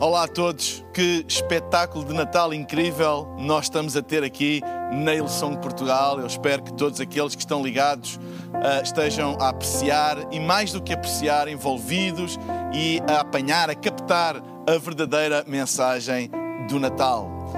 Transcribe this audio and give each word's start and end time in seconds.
Olá 0.00 0.24
a 0.24 0.28
todos, 0.28 0.82
que 0.94 1.26
espetáculo 1.28 2.06
de 2.06 2.14
Natal 2.14 2.54
incrível 2.54 3.36
nós 3.38 3.66
estamos 3.66 3.94
a 3.94 4.00
ter 4.00 4.24
aqui 4.24 4.62
na 4.90 5.14
Ilson 5.14 5.56
Portugal. 5.56 6.18
Eu 6.18 6.26
espero 6.26 6.62
que 6.62 6.72
todos 6.72 6.98
aqueles 7.02 7.34
que 7.34 7.42
estão 7.42 7.62
ligados 7.62 8.16
uh, 8.16 8.82
estejam 8.82 9.36
a 9.38 9.50
apreciar 9.50 10.16
e, 10.32 10.40
mais 10.40 10.72
do 10.72 10.80
que 10.82 10.94
apreciar, 10.94 11.48
envolvidos 11.48 12.38
e 12.72 12.98
a 13.06 13.20
apanhar, 13.20 13.68
a 13.68 13.74
captar 13.74 14.36
a 14.36 14.78
verdadeira 14.78 15.44
mensagem 15.46 16.30
do 16.66 16.80
Natal. 16.80 17.52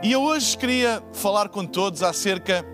E 0.00 0.12
eu 0.12 0.22
hoje 0.22 0.56
queria 0.56 1.02
falar 1.12 1.48
com 1.48 1.66
todos 1.66 2.04
acerca 2.04 2.64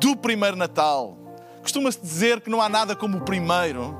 do 0.00 0.16
primeiro 0.16 0.56
Natal. 0.56 1.18
Costuma-se 1.60 2.00
dizer 2.00 2.40
que 2.40 2.48
não 2.48 2.62
há 2.62 2.68
nada 2.68 2.94
como 2.94 3.18
o 3.18 3.20
primeiro, 3.22 3.92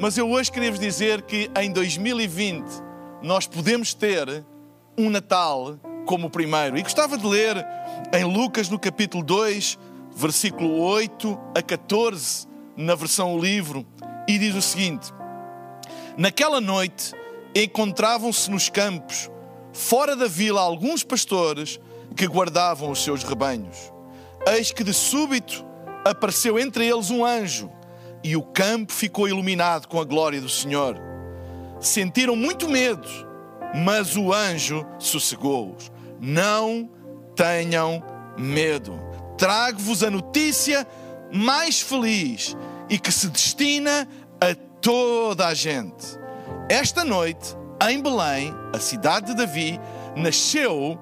mas 0.00 0.16
eu 0.16 0.30
hoje 0.30 0.50
queria 0.50 0.70
vos 0.70 0.80
dizer 0.80 1.20
que 1.20 1.50
em 1.60 1.70
2020 1.70 2.85
nós 3.26 3.44
podemos 3.44 3.92
ter 3.92 4.46
um 4.96 5.10
Natal 5.10 5.76
como 6.06 6.28
o 6.28 6.30
primeiro. 6.30 6.78
E 6.78 6.82
gostava 6.82 7.18
de 7.18 7.26
ler 7.26 7.66
em 8.12 8.22
Lucas, 8.22 8.68
no 8.68 8.78
capítulo 8.78 9.24
2, 9.24 9.76
versículo 10.14 10.78
8 10.78 11.36
a 11.56 11.60
14, 11.60 12.46
na 12.76 12.94
versão 12.94 13.36
livro, 13.36 13.84
e 14.28 14.38
diz 14.38 14.54
o 14.54 14.62
seguinte: 14.62 15.12
Naquela 16.16 16.60
noite 16.60 17.12
encontravam-se 17.52 18.48
nos 18.48 18.70
campos, 18.70 19.28
fora 19.72 20.14
da 20.14 20.28
vila, 20.28 20.60
alguns 20.60 21.02
pastores 21.02 21.80
que 22.14 22.28
guardavam 22.28 22.92
os 22.92 23.02
seus 23.02 23.24
rebanhos. 23.24 23.92
Eis 24.46 24.70
que 24.70 24.84
de 24.84 24.94
súbito 24.94 25.66
apareceu 26.04 26.60
entre 26.60 26.86
eles 26.86 27.10
um 27.10 27.24
anjo, 27.24 27.68
e 28.22 28.36
o 28.36 28.42
campo 28.42 28.92
ficou 28.92 29.28
iluminado 29.28 29.88
com 29.88 30.00
a 30.00 30.04
glória 30.04 30.40
do 30.40 30.48
Senhor 30.48 31.15
sentiram 31.80 32.36
muito 32.36 32.68
medo, 32.68 33.08
mas 33.74 34.16
o 34.16 34.32
anjo 34.32 34.86
sossegou-os. 34.98 35.90
Não 36.20 36.90
tenham 37.34 38.02
medo. 38.38 38.98
Trago-vos 39.36 40.02
a 40.02 40.10
notícia 40.10 40.86
mais 41.32 41.80
feliz 41.80 42.56
e 42.88 42.98
que 42.98 43.12
se 43.12 43.28
destina 43.28 44.08
a 44.40 44.54
toda 44.80 45.46
a 45.46 45.54
gente. 45.54 46.18
Esta 46.68 47.04
noite, 47.04 47.56
em 47.88 48.00
Belém, 48.00 48.52
a 48.72 48.78
cidade 48.78 49.26
de 49.26 49.36
Davi, 49.36 49.78
nasceu 50.16 50.98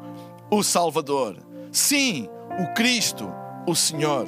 o 0.50 0.62
Salvador. 0.62 1.36
Sim, 1.70 2.28
o 2.60 2.74
Cristo, 2.74 3.32
o 3.66 3.74
Senhor. 3.74 4.26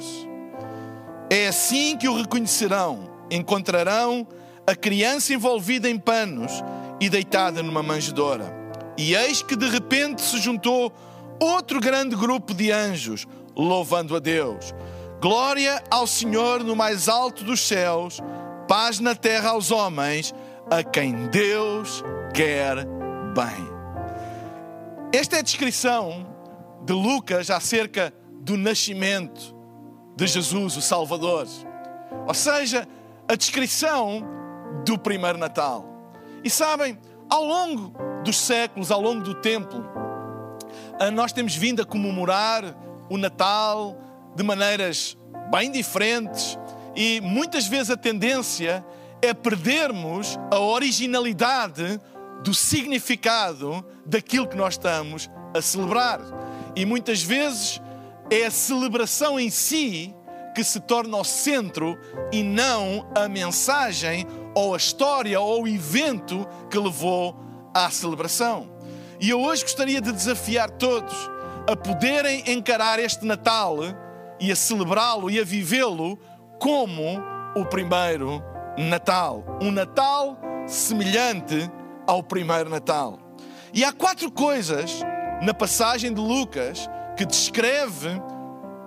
É 1.29 1.47
assim 1.47 1.97
que 1.97 2.07
o 2.07 2.15
reconhecerão. 2.15 3.09
Encontrarão 3.29 4.25
a 4.69 4.75
criança 4.75 5.33
envolvida 5.33 5.89
em 5.89 5.97
panos 5.97 6.51
e 6.99 7.09
deitada 7.09 7.63
numa 7.63 7.81
manjedoura. 7.81 8.53
E 8.97 9.15
eis 9.15 9.41
que 9.41 9.55
de 9.55 9.69
repente 9.69 10.21
se 10.21 10.37
juntou 10.39 10.91
outro 11.39 11.79
grande 11.79 12.17
grupo 12.17 12.53
de 12.53 12.69
anjos, 12.69 13.25
louvando 13.55 14.13
a 14.13 14.19
Deus. 14.19 14.75
Glória 15.21 15.81
ao 15.89 16.05
Senhor 16.05 16.65
no 16.65 16.75
mais 16.75 17.07
alto 17.07 17.45
dos 17.45 17.61
céus, 17.61 18.19
paz 18.67 18.99
na 18.99 19.15
terra 19.15 19.51
aos 19.51 19.71
homens, 19.71 20.35
a 20.69 20.83
quem 20.83 21.27
Deus 21.27 22.03
quer 22.33 22.85
bem. 23.33 23.77
Esta 25.13 25.37
é 25.37 25.39
a 25.39 25.43
descrição 25.43 26.27
de 26.83 26.91
Lucas 26.91 27.49
acerca 27.49 28.13
do 28.41 28.57
nascimento 28.57 29.55
de 30.17 30.27
Jesus, 30.27 30.75
o 30.75 30.81
Salvador. 30.81 31.47
Ou 32.27 32.33
seja, 32.33 32.85
a 33.29 33.35
descrição 33.35 34.36
do 34.85 34.97
primeiro 34.97 35.37
Natal. 35.37 35.85
E 36.43 36.49
sabem, 36.49 36.97
ao 37.29 37.43
longo 37.43 37.93
dos 38.23 38.37
séculos, 38.37 38.91
ao 38.91 39.01
longo 39.01 39.21
do 39.21 39.35
tempo, 39.35 39.83
ah, 40.99 41.11
nós 41.11 41.31
temos 41.31 41.55
vindo 41.55 41.81
a 41.81 41.85
comemorar 41.85 42.63
o 43.09 43.17
Natal 43.17 43.97
de 44.35 44.43
maneiras 44.43 45.17
bem 45.51 45.71
diferentes 45.71 46.57
e 46.95 47.21
muitas 47.21 47.67
vezes 47.67 47.91
a 47.91 47.97
tendência 47.97 48.85
é 49.21 49.33
perdermos 49.33 50.37
a 50.51 50.59
originalidade 50.59 51.99
do 52.43 52.53
significado 52.53 53.85
daquilo 54.05 54.47
que 54.47 54.55
nós 54.55 54.75
estamos 54.75 55.29
a 55.55 55.61
celebrar. 55.61 56.19
E 56.75 56.85
muitas 56.85 57.21
vezes 57.21 57.81
é 58.29 58.45
a 58.45 58.51
celebração 58.51 59.39
em 59.39 59.49
si 59.49 60.13
que 60.53 60.63
se 60.63 60.79
torna 60.79 61.17
o 61.17 61.23
centro 61.23 61.97
e 62.31 62.41
não 62.41 63.07
a 63.15 63.27
mensagem 63.27 64.25
ou 64.57 64.73
a 64.73 64.77
história 64.77 65.39
ou 65.39 65.63
o 65.63 65.67
evento 65.67 66.47
que 66.67 66.79
levou 66.79 67.35
à 67.75 67.91
celebração. 67.91 68.67
E 69.19 69.29
eu 69.29 69.39
hoje 69.39 69.61
gostaria 69.61 70.01
de 70.01 70.11
desafiar 70.11 70.71
todos 70.71 71.13
a 71.71 71.75
poderem 71.75 72.43
encarar 72.47 72.97
este 72.97 73.23
Natal 73.23 73.77
e 74.39 74.51
a 74.51 74.55
celebrá-lo 74.55 75.29
e 75.29 75.39
a 75.39 75.43
vivê-lo 75.43 76.17
como 76.59 77.21
o 77.55 77.65
primeiro 77.65 78.41
Natal. 78.75 79.43
Um 79.61 79.69
Natal 79.69 80.39
semelhante 80.65 81.69
ao 82.07 82.23
primeiro 82.23 82.67
Natal. 82.67 83.19
E 83.71 83.83
há 83.83 83.93
quatro 83.93 84.31
coisas 84.31 85.01
na 85.39 85.53
passagem 85.53 86.11
de 86.11 86.19
Lucas 86.19 86.89
que 87.15 87.27
descreve 87.27 88.09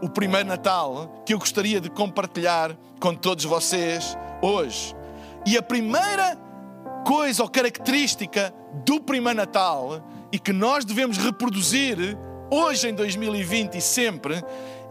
o 0.03 0.11
primeiro 0.11 0.49
Natal 0.49 1.23
que 1.25 1.33
eu 1.33 1.39
gostaria 1.39 1.81
de 1.81 1.89
compartilhar 1.91 2.77
com 2.99 3.15
todos 3.15 3.45
vocês 3.45 4.19
hoje. 4.43 4.99
E 5.47 5.57
a 5.57 5.63
primeira 5.63 6.39
coisa 7.05 7.43
ou 7.43 7.49
característica 7.49 8.53
do 8.85 9.01
primeiro 9.01 9.39
Natal 9.39 10.07
e 10.33 10.39
que 10.39 10.53
nós 10.53 10.85
devemos 10.85 11.17
reproduzir 11.17 12.17
hoje 12.51 12.89
em 12.89 12.95
2020 12.95 13.77
e 13.77 13.81
sempre 13.81 14.43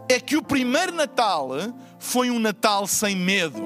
é 0.08 0.18
que 0.18 0.36
o 0.36 0.42
primeiro 0.42 0.92
Natal 0.92 1.50
foi 1.98 2.30
um 2.30 2.38
Natal 2.38 2.86
sem 2.86 3.14
medo. 3.14 3.62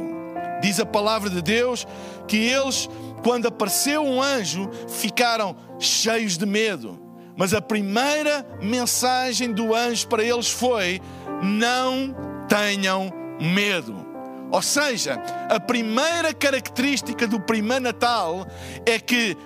Diz 0.61 0.79
a 0.79 0.87
palavra 0.87 1.31
de 1.31 1.41
Deus 1.41 1.87
que 2.29 2.37
eles, 2.37 2.89
quando 3.23 3.47
apareceu 3.47 4.03
um 4.03 4.23
anjo, 4.23 4.71
ficaram 4.89 5.57
cheios 5.79 6.37
de 6.37 6.47
medo. 6.47 7.01
Mas 7.37 7.53
a 7.53 7.61
primeira 7.61 8.47
mensagem 8.63 9.53
do 9.53 9.75
anjo 9.75 10.07
para 10.07 10.23
eles 10.23 10.51
foi: 10.51 11.01
não 11.43 12.15
tenham 12.49 13.11
medo. 13.41 14.14
Ou 14.51 14.63
seja, 14.63 15.21
a 15.51 15.59
primeira 15.59 16.33
característica 16.33 17.27
do 17.27 17.41
primeiro 17.41 17.85
Natal 17.85 18.47
é 18.87 18.99
que 18.99 19.37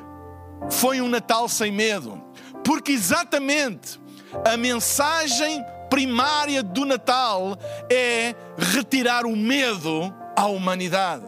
foi 0.71 1.01
um 1.01 1.09
Natal 1.09 1.49
sem 1.49 1.73
medo. 1.73 2.23
Porque 2.65 2.93
exatamente 2.93 3.99
a 4.45 4.57
mensagem 4.57 5.65
primária 5.89 6.63
do 6.63 6.85
Natal 6.85 7.57
é 7.91 8.35
retirar 8.57 9.25
o 9.25 9.35
medo 9.35 10.15
à 10.37 10.47
humanidade. 10.47 11.25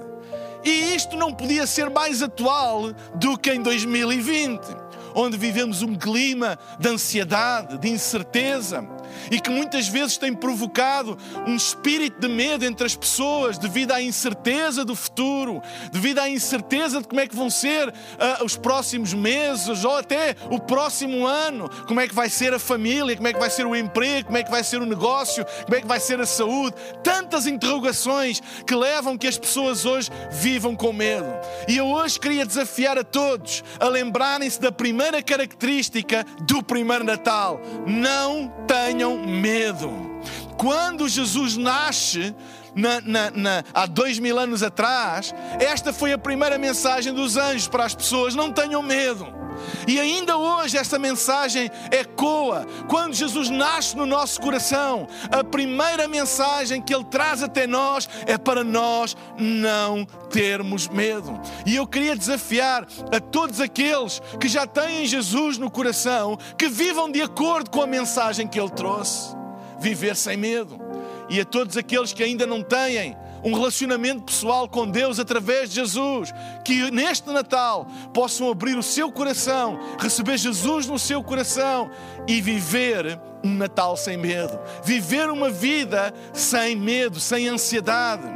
E 0.62 0.94
isto 0.94 1.16
não 1.16 1.32
podia 1.32 1.66
ser 1.66 1.88
mais 1.88 2.22
atual 2.22 2.92
do 3.14 3.38
que 3.38 3.50
em 3.52 3.62
2020, 3.62 4.60
onde 5.14 5.36
vivemos 5.38 5.80
um 5.82 5.94
clima 5.96 6.58
de 6.78 6.88
ansiedade, 6.88 7.78
de 7.78 7.88
incerteza, 7.88 8.86
e 9.30 9.40
que 9.40 9.50
muitas 9.50 9.88
vezes 9.88 10.16
tem 10.16 10.34
provocado 10.34 11.16
um 11.46 11.54
espírito 11.54 12.20
de 12.20 12.28
medo 12.28 12.64
entre 12.64 12.86
as 12.86 12.94
pessoas 12.94 13.58
devido 13.58 13.92
à 13.92 14.02
incerteza 14.02 14.84
do 14.84 14.94
futuro, 14.94 15.62
devido 15.92 16.18
à 16.18 16.28
incerteza 16.28 17.00
de 17.00 17.08
como 17.08 17.20
é 17.20 17.26
que 17.26 17.36
vão 17.36 17.50
ser 17.50 17.88
uh, 17.88 18.44
os 18.44 18.56
próximos 18.56 19.12
meses 19.14 19.84
ou 19.84 19.96
até 19.96 20.36
o 20.50 20.58
próximo 20.58 21.26
ano, 21.26 21.68
como 21.86 22.00
é 22.00 22.08
que 22.08 22.14
vai 22.14 22.28
ser 22.28 22.54
a 22.54 22.58
família, 22.58 23.16
como 23.16 23.28
é 23.28 23.32
que 23.32 23.38
vai 23.38 23.50
ser 23.50 23.66
o 23.66 23.74
emprego, 23.74 24.26
como 24.26 24.38
é 24.38 24.42
que 24.42 24.50
vai 24.50 24.62
ser 24.62 24.80
o 24.80 24.86
negócio, 24.86 25.44
como 25.64 25.76
é 25.76 25.80
que 25.80 25.86
vai 25.86 26.00
ser 26.00 26.20
a 26.20 26.26
saúde. 26.26 26.76
Tantas 27.02 27.46
interrogações 27.46 28.40
que 28.66 28.74
levam 28.74 29.16
que 29.16 29.26
as 29.26 29.38
pessoas 29.38 29.84
hoje 29.84 30.10
vivam 30.30 30.74
com 30.74 30.92
medo. 30.92 31.28
E 31.68 31.76
eu 31.76 31.86
hoje 31.86 32.18
queria 32.18 32.46
desafiar 32.46 32.98
a 32.98 33.04
todos 33.04 33.62
a 33.78 33.88
lembrarem-se 33.88 34.60
da 34.60 34.72
primeira 34.72 35.22
característica 35.22 36.24
do 36.42 36.62
primeiro 36.62 37.04
Natal: 37.04 37.60
não 37.86 38.48
tenham 38.66 39.09
medo. 39.18 39.92
Quando 40.56 41.08
Jesus 41.08 41.56
nasce, 41.56 42.34
na, 42.74 43.00
na, 43.00 43.30
na, 43.30 43.64
há 43.72 43.86
dois 43.86 44.18
mil 44.18 44.38
anos 44.38 44.62
atrás, 44.62 45.34
esta 45.58 45.92
foi 45.92 46.12
a 46.12 46.18
primeira 46.18 46.58
mensagem 46.58 47.12
dos 47.12 47.36
anjos 47.36 47.68
para 47.68 47.84
as 47.84 47.94
pessoas: 47.94 48.34
não 48.34 48.52
tenham 48.52 48.82
medo. 48.82 49.39
E 49.86 49.98
ainda 49.98 50.36
hoje 50.36 50.76
esta 50.76 50.98
mensagem 50.98 51.70
ecoa. 51.90 52.66
Quando 52.88 53.14
Jesus 53.14 53.50
nasce 53.50 53.96
no 53.96 54.06
nosso 54.06 54.40
coração, 54.40 55.08
a 55.30 55.42
primeira 55.42 56.06
mensagem 56.08 56.80
que 56.80 56.94
Ele 56.94 57.04
traz 57.04 57.42
até 57.42 57.66
nós 57.66 58.08
é 58.26 58.36
para 58.36 58.62
nós 58.64 59.16
não 59.38 60.04
termos 60.30 60.88
medo. 60.88 61.38
E 61.66 61.76
eu 61.76 61.86
queria 61.86 62.16
desafiar 62.16 62.86
a 63.12 63.20
todos 63.20 63.60
aqueles 63.60 64.20
que 64.40 64.48
já 64.48 64.66
têm 64.66 65.06
Jesus 65.06 65.58
no 65.58 65.70
coração, 65.70 66.38
que 66.56 66.68
vivam 66.68 67.10
de 67.10 67.22
acordo 67.22 67.70
com 67.70 67.82
a 67.82 67.86
mensagem 67.86 68.46
que 68.46 68.58
Ele 68.58 68.70
trouxe. 68.70 69.34
Viver 69.78 70.14
sem 70.14 70.36
medo. 70.36 70.78
E 71.28 71.40
a 71.40 71.44
todos 71.44 71.76
aqueles 71.76 72.12
que 72.12 72.22
ainda 72.22 72.46
não 72.46 72.62
têm, 72.62 73.16
um 73.44 73.54
relacionamento 73.54 74.22
pessoal 74.22 74.68
com 74.68 74.86
Deus 74.86 75.18
através 75.18 75.70
de 75.70 75.76
Jesus, 75.76 76.32
que 76.64 76.90
neste 76.90 77.28
Natal 77.30 77.86
possam 78.12 78.50
abrir 78.50 78.76
o 78.76 78.82
seu 78.82 79.10
coração, 79.10 79.78
receber 79.98 80.36
Jesus 80.36 80.86
no 80.86 80.98
seu 80.98 81.22
coração 81.22 81.90
e 82.26 82.40
viver 82.40 83.20
um 83.42 83.54
Natal 83.54 83.96
sem 83.96 84.16
medo, 84.16 84.58
viver 84.84 85.30
uma 85.30 85.50
vida 85.50 86.12
sem 86.32 86.76
medo, 86.76 87.18
sem 87.18 87.48
ansiedade, 87.48 88.28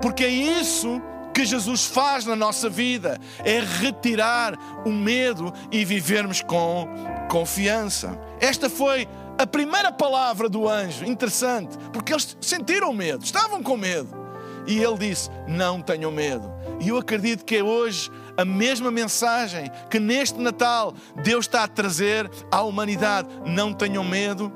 porque 0.00 0.24
é 0.24 0.28
isso 0.28 1.00
que 1.32 1.44
Jesus 1.44 1.86
faz 1.86 2.26
na 2.26 2.36
nossa 2.36 2.68
vida, 2.68 3.18
é 3.44 3.60
retirar 3.60 4.54
o 4.84 4.90
medo 4.90 5.52
e 5.70 5.84
vivermos 5.84 6.42
com 6.42 6.88
confiança. 7.30 8.18
Esta 8.40 8.68
foi 8.68 9.08
a 9.38 9.46
primeira 9.46 9.90
palavra 9.90 10.48
do 10.48 10.68
anjo, 10.68 11.04
interessante, 11.04 11.78
porque 11.92 12.12
eles 12.12 12.36
sentiram 12.40 12.92
medo, 12.92 13.24
estavam 13.24 13.62
com 13.62 13.76
medo. 13.76 14.19
E 14.70 14.78
ele 14.78 14.98
disse: 14.98 15.28
Não 15.48 15.82
tenham 15.82 16.12
medo. 16.12 16.48
E 16.80 16.90
eu 16.90 16.96
acredito 16.96 17.44
que 17.44 17.56
é 17.56 17.62
hoje 17.62 18.08
a 18.36 18.44
mesma 18.44 18.88
mensagem 18.88 19.68
que 19.90 19.98
neste 19.98 20.38
Natal 20.38 20.94
Deus 21.24 21.46
está 21.46 21.64
a 21.64 21.68
trazer 21.68 22.30
à 22.52 22.62
humanidade. 22.62 23.28
Não 23.44 23.74
tenham 23.74 24.04
medo, 24.04 24.52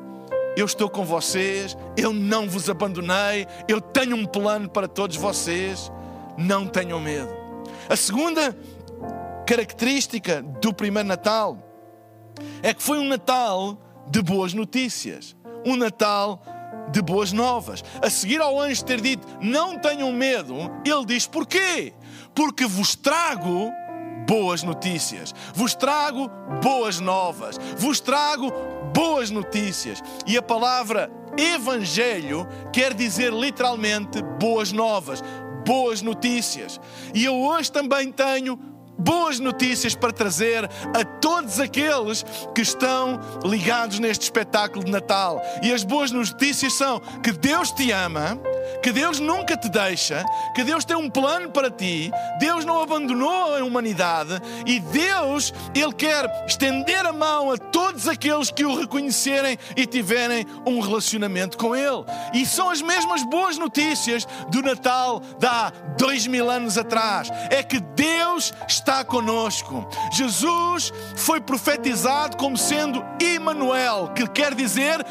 eu 0.57 0.65
estou 0.65 0.89
com 0.89 1.05
vocês, 1.05 1.77
eu 1.97 2.13
não 2.13 2.49
vos 2.49 2.71
abandonei, 2.71 3.45
eu 3.67 3.81
tenho 3.81 4.15
um 4.15 4.25
plano 4.25 4.69
para 4.69 4.87
todos 4.87 5.17
vocês. 5.17 5.91
Não 6.39 6.65
tenham 6.69 7.01
medo. 7.01 7.35
A 7.89 7.97
segunda 7.97 8.57
característica 9.45 10.43
do 10.43 10.73
primeiro 10.73 11.09
Natal 11.09 11.59
é 12.63 12.73
que 12.73 12.83
foi 12.83 13.01
um 13.01 13.09
Natal 13.09 13.77
de 14.09 14.23
boas 14.23 14.55
notícias. 14.55 15.35
Um 15.67 15.75
Natal 15.75 16.41
de 16.95 17.03
boas 17.03 17.33
novas. 17.33 17.85
A 18.01 18.09
seguir 18.09 18.41
ao 18.41 18.59
anjo 18.59 18.85
ter 18.85 19.01
dito: 19.01 19.27
Não 19.41 19.79
tenham 19.79 20.13
medo, 20.13 20.55
ele 20.85 21.05
diz: 21.05 21.27
Porquê? 21.27 21.93
Porque 22.33 22.65
vos 22.65 22.95
trago 22.95 23.71
boas 24.27 24.63
notícias, 24.63 25.35
vos 25.55 25.75
trago 25.75 26.31
boas 26.63 27.01
novas, 27.01 27.59
vos 27.77 28.01
trago 28.01 28.51
boas 28.95 29.31
notícias. 29.31 30.01
E 30.27 30.39
a 30.39 30.43
palavra 30.43 31.11
Evangelho 31.37 32.47
quer 32.73 32.95
dizer 32.95 33.33
literalmente 33.33 34.23
boas 34.39 34.71
novas, 34.71 35.21
boas 35.67 36.01
notícias. 36.01 36.81
E 37.13 37.25
eu 37.25 37.35
hoje 37.35 37.73
também 37.73 38.13
tenho 38.13 38.74
boas 39.05 39.39
notícias 39.39 39.95
para 39.95 40.13
trazer 40.13 40.65
a 40.65 41.05
todos 41.21 41.61
aqueles 41.61 42.25
que 42.55 42.63
estão 42.63 43.21
ligados 43.45 43.99
neste 43.99 44.23
espetáculo 44.23 44.85
de 44.85 44.91
Natal. 44.91 45.43
E 45.63 45.73
as 45.73 45.85
boas 45.85 46.11
notícias 46.11 46.73
são 46.73 47.01
que 47.23 47.31
Deus 47.31 47.71
te 47.71 47.93
ama, 47.93 48.39
que 48.83 48.91
Deus 48.93 49.21
nunca 49.21 49.57
te 49.57 49.69
deixa, 49.69 50.25
que 50.55 50.65
Deus 50.65 50.85
tem 50.85 50.97
um 50.97 51.11
plano 51.11 51.51
para 51.51 51.71
ti, 51.71 52.11
Deus 52.39 52.65
não 52.65 52.83
abandonou 52.83 53.55
a 53.55 53.63
humanidade 53.63 54.41
e 54.65 54.81
Deus, 54.81 55.53
Ele 55.75 55.93
quer 55.93 56.25
estender 56.47 57.05
a 57.05 57.13
mão 57.13 57.51
a 57.51 57.59
todos 57.59 58.09
aqueles 58.09 58.51
que 58.51 58.65
o 58.65 58.75
reconhecerem 58.75 59.59
e 59.77 59.87
tiverem 59.87 60.47
um 60.67 60.81
relacionamento 60.81 61.59
com 61.59 61.77
Ele. 61.77 62.05
E 62.33 62.47
são 62.47 62.71
as 62.71 62.81
mesmas 62.81 63.23
boas 63.25 63.59
notícias 63.59 64.27
do 64.49 64.63
Natal 64.63 65.21
de 65.39 65.47
há 65.47 65.71
dois 65.99 66.27
mil 66.27 66.51
anos 66.51 66.79
atrás. 66.79 67.31
É 67.51 67.63
que 67.63 67.81
Deus 67.81 68.53
está 68.67 68.94
conosco. 69.03 69.87
Jesus 70.13 70.93
foi 71.17 71.41
profetizado 71.41 72.37
como 72.37 72.59
sendo 72.59 73.03
Emmanuel, 73.19 74.13
que 74.15 74.29
quer 74.29 74.55
dizer 74.55 75.05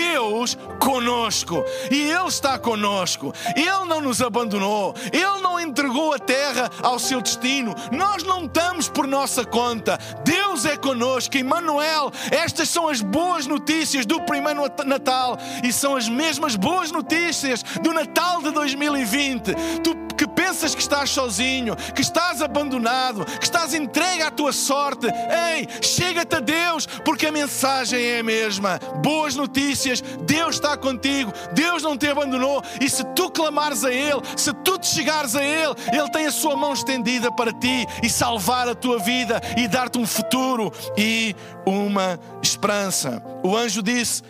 Deus 0.00 0.56
conosco 0.78 1.62
e 1.90 2.10
Ele 2.10 2.28
está 2.28 2.58
conosco. 2.58 3.34
Ele 3.54 3.84
não 3.86 4.00
nos 4.00 4.22
abandonou, 4.22 4.94
Ele 5.12 5.42
não 5.42 5.60
entregou 5.60 6.14
a 6.14 6.18
terra 6.18 6.70
ao 6.82 6.98
seu 6.98 7.20
destino. 7.20 7.74
Nós 7.92 8.22
não 8.22 8.46
estamos 8.46 8.88
por 8.88 9.06
nossa 9.06 9.44
conta. 9.44 9.98
Deus 10.24 10.64
é 10.64 10.76
conosco. 10.76 11.36
Emmanuel, 11.36 12.10
estas 12.30 12.70
são 12.70 12.88
as 12.88 13.02
boas 13.02 13.46
notícias 13.46 14.06
do 14.06 14.22
primeiro 14.22 14.62
Natal 14.86 15.36
e 15.62 15.72
são 15.72 15.96
as 15.96 16.08
mesmas 16.08 16.56
boas 16.56 16.90
notícias 16.90 17.62
do 17.82 17.92
Natal 17.92 18.40
de 18.40 18.50
2020. 18.50 19.54
Tu 19.82 20.10
que 20.20 20.28
pensas 20.28 20.74
que 20.74 20.82
estás 20.82 21.08
sozinho, 21.08 21.74
que 21.94 22.02
estás 22.02 22.42
abandonado, 22.42 23.24
que 23.24 23.42
estás 23.42 23.72
entregue 23.72 24.22
à 24.22 24.30
tua 24.30 24.52
sorte, 24.52 25.06
ei, 25.06 25.66
chega-te 25.80 26.36
a 26.36 26.40
Deus, 26.40 26.84
porque 26.84 27.28
a 27.28 27.32
mensagem 27.32 28.04
é 28.04 28.18
a 28.18 28.22
mesma. 28.22 28.78
Boas 29.02 29.34
notícias, 29.34 29.89
Deus 30.22 30.56
está 30.56 30.76
contigo, 30.76 31.32
Deus 31.52 31.82
não 31.82 31.96
te 31.96 32.06
abandonou, 32.08 32.62
e 32.80 32.88
se 32.88 33.02
tu 33.14 33.30
clamares 33.30 33.84
a 33.84 33.92
Ele, 33.92 34.20
se 34.36 34.52
tu 34.52 34.78
te 34.78 34.86
chegares 34.86 35.34
a 35.34 35.42
Ele, 35.44 35.74
Ele 35.92 36.10
tem 36.10 36.26
a 36.26 36.32
sua 36.32 36.56
mão 36.56 36.72
estendida 36.72 37.32
para 37.32 37.52
ti 37.52 37.86
e 38.02 38.08
salvar 38.08 38.68
a 38.68 38.74
tua 38.74 38.98
vida 38.98 39.40
e 39.56 39.66
dar-te 39.66 39.98
um 39.98 40.06
futuro 40.06 40.72
e 40.96 41.34
uma 41.66 42.18
esperança. 42.42 43.22
O 43.42 43.56
anjo 43.56 43.82
disse: 43.82 44.22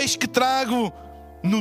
Eis 0.00 0.14
que 0.16 0.26
trago 0.26 0.92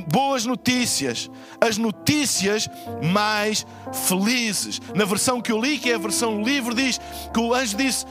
boas 0.07 0.45
notícias, 0.45 1.29
as 1.61 1.77
notícias 1.77 2.69
mais 3.03 3.65
felizes. 4.07 4.81
Na 4.95 5.05
versão 5.05 5.41
que 5.41 5.51
eu 5.51 5.61
li, 5.61 5.77
que 5.77 5.91
é 5.91 5.95
a 5.95 5.99
versão 5.99 6.41
livre, 6.41 6.73
diz 6.73 6.99
que 7.33 7.39
o 7.39 7.53
anjo 7.53 7.77
disse: 7.77 8.05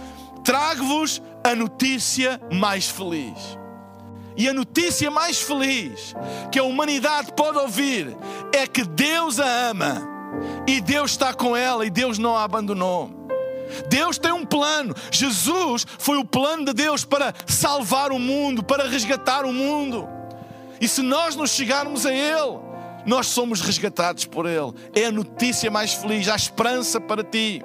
Trago-vos 0.45 1.21
a 1.45 1.55
notícia 1.55 2.41
mais 2.53 2.89
feliz. 2.89 3.59
E 4.37 4.49
a 4.49 4.53
notícia 4.53 5.11
mais 5.11 5.41
feliz 5.41 6.15
que 6.53 6.59
a 6.59 6.65
humanidade 6.65 7.33
pode 7.33 7.59
ouvir 7.59 8.17
é 8.53 8.67
que 8.67 8.85
Deus 8.85 9.41
a 9.41 9.71
ama 9.71 10.07
e 10.67 10.81
Deus 10.81 11.13
está 11.13 11.33
com 11.33 11.57
ela 11.57 11.87
e 11.87 11.91
Deus 11.91 12.19
não 12.19 12.37
a 12.37 12.45
abandonou. 12.45 13.11
Deus 13.89 14.19
tem 14.19 14.33
um 14.33 14.45
plano. 14.45 14.95
Jesus 15.11 15.87
foi 15.99 16.19
o 16.19 16.25
plano 16.25 16.67
de 16.67 16.73
Deus 16.73 17.05
para 17.05 17.35
salvar 17.47 18.13
o 18.13 18.19
mundo, 18.19 18.63
para 18.63 18.89
resgatar 18.89 19.45
o 19.45 19.53
mundo. 19.53 20.09
E 20.81 20.87
se 20.87 21.03
nós 21.03 21.35
nos 21.35 21.51
chegarmos 21.51 22.05
a 22.05 22.13
Ele, 22.13 22.59
nós 23.07 23.29
somos 23.29 23.61
resgatados 23.61 24.25
por 24.25 24.47
Ele. 24.47 24.73
É 24.95 25.07
a 25.07 25.13
notícia 25.13 25.71
mais 25.71 25.95
feliz, 25.95 26.29
há 26.29 26.37
esperança 26.37 27.01
para 27.01 27.25
ti. 27.25 27.63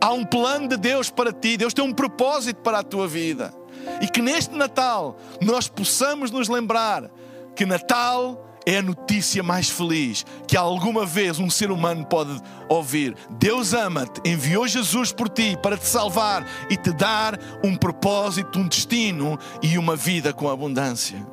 Há 0.00 0.12
um 0.12 0.24
plano 0.24 0.68
de 0.68 0.76
Deus 0.76 1.08
para 1.08 1.32
ti, 1.32 1.56
Deus 1.56 1.72
tem 1.72 1.84
um 1.84 1.92
propósito 1.92 2.60
para 2.60 2.80
a 2.80 2.82
tua 2.82 3.06
vida. 3.06 3.54
E 4.00 4.08
que 4.08 4.22
neste 4.22 4.54
Natal 4.54 5.16
nós 5.40 5.68
possamos 5.68 6.30
nos 6.30 6.48
lembrar 6.48 7.10
que 7.54 7.64
Natal 7.64 8.44
é 8.66 8.78
a 8.78 8.82
notícia 8.82 9.42
mais 9.42 9.68
feliz 9.68 10.24
que 10.46 10.56
alguma 10.56 11.04
vez 11.04 11.38
um 11.38 11.50
ser 11.50 11.70
humano 11.70 12.04
pode 12.06 12.40
ouvir. 12.68 13.14
Deus 13.30 13.74
ama-te, 13.74 14.20
enviou 14.24 14.66
Jesus 14.66 15.12
por 15.12 15.28
ti 15.28 15.56
para 15.62 15.76
te 15.76 15.86
salvar 15.86 16.46
e 16.70 16.76
te 16.76 16.92
dar 16.92 17.38
um 17.62 17.76
propósito, 17.76 18.58
um 18.58 18.66
destino 18.66 19.38
e 19.62 19.76
uma 19.76 19.96
vida 19.96 20.32
com 20.32 20.48
abundância. 20.48 21.24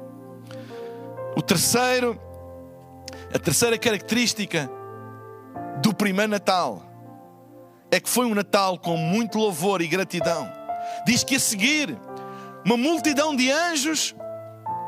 O 1.35 1.41
terceiro, 1.41 2.19
a 3.33 3.39
terceira 3.39 3.77
característica 3.77 4.69
do 5.81 5.93
primeiro 5.93 6.31
Natal 6.31 6.83
é 7.89 7.99
que 7.99 8.09
foi 8.09 8.25
um 8.25 8.35
Natal 8.35 8.77
com 8.77 8.97
muito 8.97 9.37
louvor 9.37 9.81
e 9.81 9.87
gratidão. 9.87 10.49
Diz 11.05 11.23
que 11.23 11.35
a 11.35 11.39
seguir, 11.39 11.97
uma 12.65 12.77
multidão 12.77 13.35
de 13.35 13.51
anjos 13.51 14.15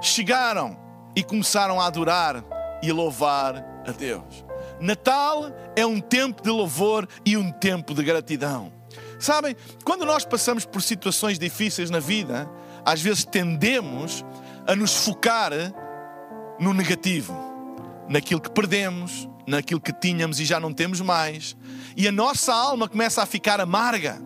chegaram 0.01 0.77
e 1.15 1.23
começaram 1.23 1.79
a 1.79 1.87
adorar 1.87 2.43
e 2.81 2.91
louvar 2.91 3.63
a 3.87 3.91
Deus. 3.91 4.45
Natal 4.79 5.45
é 5.75 5.85
um 5.85 5.99
tempo 5.99 6.41
de 6.41 6.49
louvor 6.49 7.07
e 7.25 7.37
um 7.37 7.51
tempo 7.51 7.93
de 7.93 8.03
gratidão. 8.03 8.71
Sabem, 9.19 9.55
quando 9.85 10.05
nós 10.05 10.25
passamos 10.25 10.65
por 10.65 10.81
situações 10.81 11.39
difíceis 11.39 11.89
na 11.89 11.99
vida, 11.99 12.49
às 12.85 13.01
vezes 13.01 13.23
tendemos 13.23 14.25
a 14.67 14.75
nos 14.75 15.05
focar 15.05 15.51
no 16.59 16.73
negativo, 16.73 17.33
naquilo 18.09 18.41
que 18.41 18.51
perdemos, 18.51 19.29
naquilo 19.47 19.79
que 19.79 19.93
tínhamos 19.93 20.39
e 20.39 20.45
já 20.45 20.59
não 20.59 20.73
temos 20.73 20.99
mais. 20.99 21.55
E 21.95 22.07
a 22.07 22.11
nossa 22.11 22.53
alma 22.53 22.87
começa 22.87 23.21
a 23.21 23.25
ficar 23.25 23.61
amarga, 23.61 24.21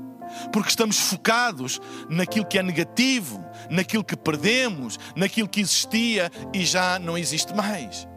porque 0.52 0.70
estamos 0.70 0.98
focados 0.98 1.80
naquilo 2.10 2.46
que 2.46 2.58
é 2.58 2.64
negativo, 2.64 3.44
naquilo 3.70 4.04
que 4.04 4.16
perdemos, 4.16 5.00
naquilo 5.16 5.48
que 5.48 5.62
existia 5.62 6.32
e 6.54 6.66
já 6.66 7.00
não 7.00 7.18
existe 7.18 7.54
mais. 7.54 8.08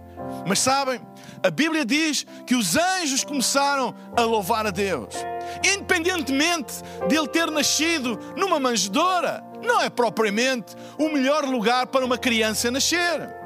Mas 0.47 0.59
sabem, 0.59 1.01
a 1.43 1.51
Bíblia 1.51 1.85
diz 1.85 2.27
que 2.47 2.55
os 2.55 2.77
anjos 2.77 3.25
começaram 3.25 3.95
a 4.17 4.23
louvar 4.23 4.67
a 4.67 4.71
Deus. 4.71 5.15
independentemente 5.65 6.75
de 7.09 7.17
ele 7.17 7.27
ter 7.27 7.51
nascido 7.51 8.19
numa 8.37 8.61
manjedoura, 8.61 9.43
não 9.63 9.81
é 9.81 9.91
propriamente 9.91 10.77
o 10.99 11.09
melhor 11.09 11.45
lugar 11.45 11.87
para 11.87 12.05
uma 12.05 12.17
criança 12.17 12.71
nascer. 12.71 13.40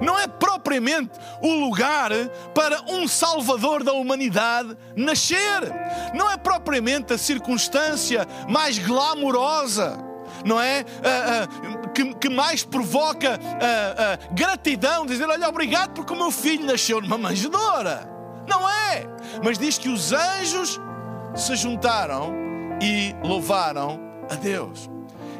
Não 0.00 0.18
é 0.18 0.26
propriamente 0.26 1.12
o 1.42 1.52
lugar 1.54 2.10
para 2.54 2.82
um 2.88 3.06
salvador 3.06 3.82
da 3.82 3.92
humanidade 3.92 4.76
nascer. 4.96 5.60
Não 6.14 6.30
é 6.30 6.36
propriamente 6.36 7.12
a 7.12 7.18
circunstância 7.18 8.26
mais 8.48 8.78
glamourosa, 8.78 9.98
não 10.44 10.60
é? 10.60 10.80
Uh, 10.82 11.84
uh, 11.84 11.88
que, 11.92 12.14
que, 12.14 12.28
mais 12.28 12.64
provoca 12.64 13.38
uh, 13.38 14.34
gratidão, 14.34 15.04
dizer: 15.06 15.28
Olha, 15.28 15.48
obrigado 15.48 15.92
porque 15.92 16.12
o 16.12 16.16
meu 16.16 16.30
filho 16.30 16.64
nasceu 16.66 17.00
numa 17.00 17.18
manjedoura. 17.18 18.08
Não 18.48 18.68
é. 18.68 19.06
Mas 19.44 19.58
diz 19.58 19.78
que 19.78 19.88
os 19.88 20.12
anjos 20.12 20.80
se 21.34 21.54
juntaram 21.56 22.32
e 22.80 23.14
louvaram 23.22 24.00
a 24.30 24.34
Deus. 24.34 24.88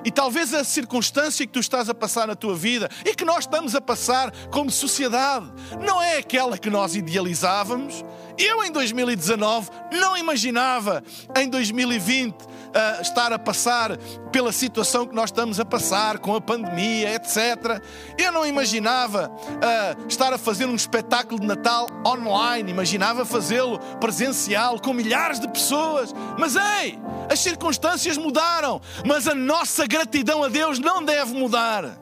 E 0.05 0.11
talvez 0.11 0.55
a 0.55 0.65
circunstância 0.65 1.47
que 1.47 1.53
tu 1.53 1.61
estás 1.61 1.89
a 1.89 1.95
passar 1.95 2.27
na 2.27 2.35
tua 2.35 2.55
vida 2.55 2.89
e 3.05 3.15
que 3.15 3.25
nós 3.25 3.41
estamos 3.41 3.75
a 3.75 3.81
passar 3.81 4.33
como 4.49 4.71
sociedade 4.71 5.47
não 5.85 6.03
é 6.03 6.19
aquela 6.19 6.59
que 6.59 6.71
nós 6.71 6.95
idealizávamos. 6.95 8.05
Eu, 8.39 8.65
em 8.65 8.73
2019, 8.73 9.69
não 9.93 10.17
imaginava 10.17 11.03
em 11.37 11.49
2020 11.49 12.51
uh, 12.71 13.03
estar 13.03 13.33
a 13.33 13.39
passar 13.39 13.97
pela 14.33 14.53
situação 14.53 15.07
que 15.07 15.15
nós 15.15 15.31
estamos 15.31 15.61
a 15.61 15.65
passar, 15.65 16.19
com 16.19 16.35
a 16.35 16.41
pandemia, 16.41 17.15
etc. 17.15 17.83
Eu 18.17 18.33
não 18.33 18.47
imaginava 18.47 19.31
uh, 19.31 20.07
estar 20.09 20.33
a 20.33 20.39
fazer 20.39 20.67
um 20.67 20.75
espetáculo 20.75 21.41
de 21.41 21.47
Natal 21.47 21.87
online, 22.07 22.71
imaginava 22.71 23.25
fazê-lo 23.25 23.79
presencial, 24.01 24.79
com 24.81 24.93
milhares 24.93 25.41
de 25.41 25.49
pessoas. 25.49 26.15
Mas 26.39 26.57
ei, 26.57 26.99
as 27.31 27.41
circunstâncias 27.41 28.17
mudaram, 28.17 28.81
mas 29.05 29.27
a 29.29 29.35
nossa 29.35 29.87
gratidão 29.91 30.45
a 30.45 30.49
Deus 30.49 30.79
não 30.79 31.05
deve 31.05 31.35
mudar. 31.35 31.99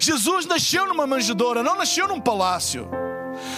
Jesus 0.00 0.44
nasceu 0.44 0.86
numa 0.88 1.06
manjedoura, 1.06 1.62
não 1.62 1.76
nasceu 1.76 2.08
num 2.08 2.20
palácio. 2.20 2.88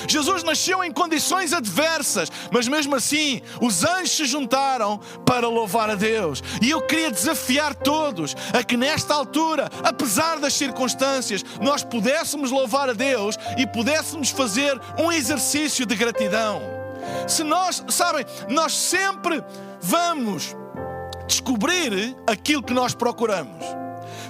Jesus 0.06 0.42
nasceu 0.42 0.84
em 0.84 0.92
condições 0.92 1.52
adversas, 1.52 2.30
mas 2.52 2.68
mesmo 2.68 2.94
assim 2.94 3.40
os 3.60 3.84
anjos 3.84 4.16
se 4.16 4.24
juntaram 4.26 5.00
para 5.26 5.48
louvar 5.48 5.90
a 5.90 5.94
Deus. 5.94 6.42
E 6.60 6.70
eu 6.70 6.82
queria 6.82 7.10
desafiar 7.10 7.74
todos 7.74 8.36
a 8.52 8.62
que 8.62 8.76
nesta 8.76 9.14
altura, 9.14 9.68
apesar 9.82 10.38
das 10.38 10.54
circunstâncias, 10.54 11.44
nós 11.60 11.82
pudéssemos 11.82 12.50
louvar 12.50 12.90
a 12.90 12.92
Deus 12.92 13.36
e 13.56 13.66
pudéssemos 13.66 14.30
fazer 14.30 14.78
um 14.98 15.10
exercício 15.10 15.86
de 15.86 15.96
gratidão. 15.96 16.62
Se 17.26 17.42
nós, 17.42 17.82
sabem, 17.88 18.24
nós 18.48 18.72
sempre 18.76 19.42
vamos 19.80 20.54
descobrir 21.26 22.16
aquilo 22.26 22.62
que 22.62 22.72
nós 22.74 22.94
procuramos. 22.94 23.83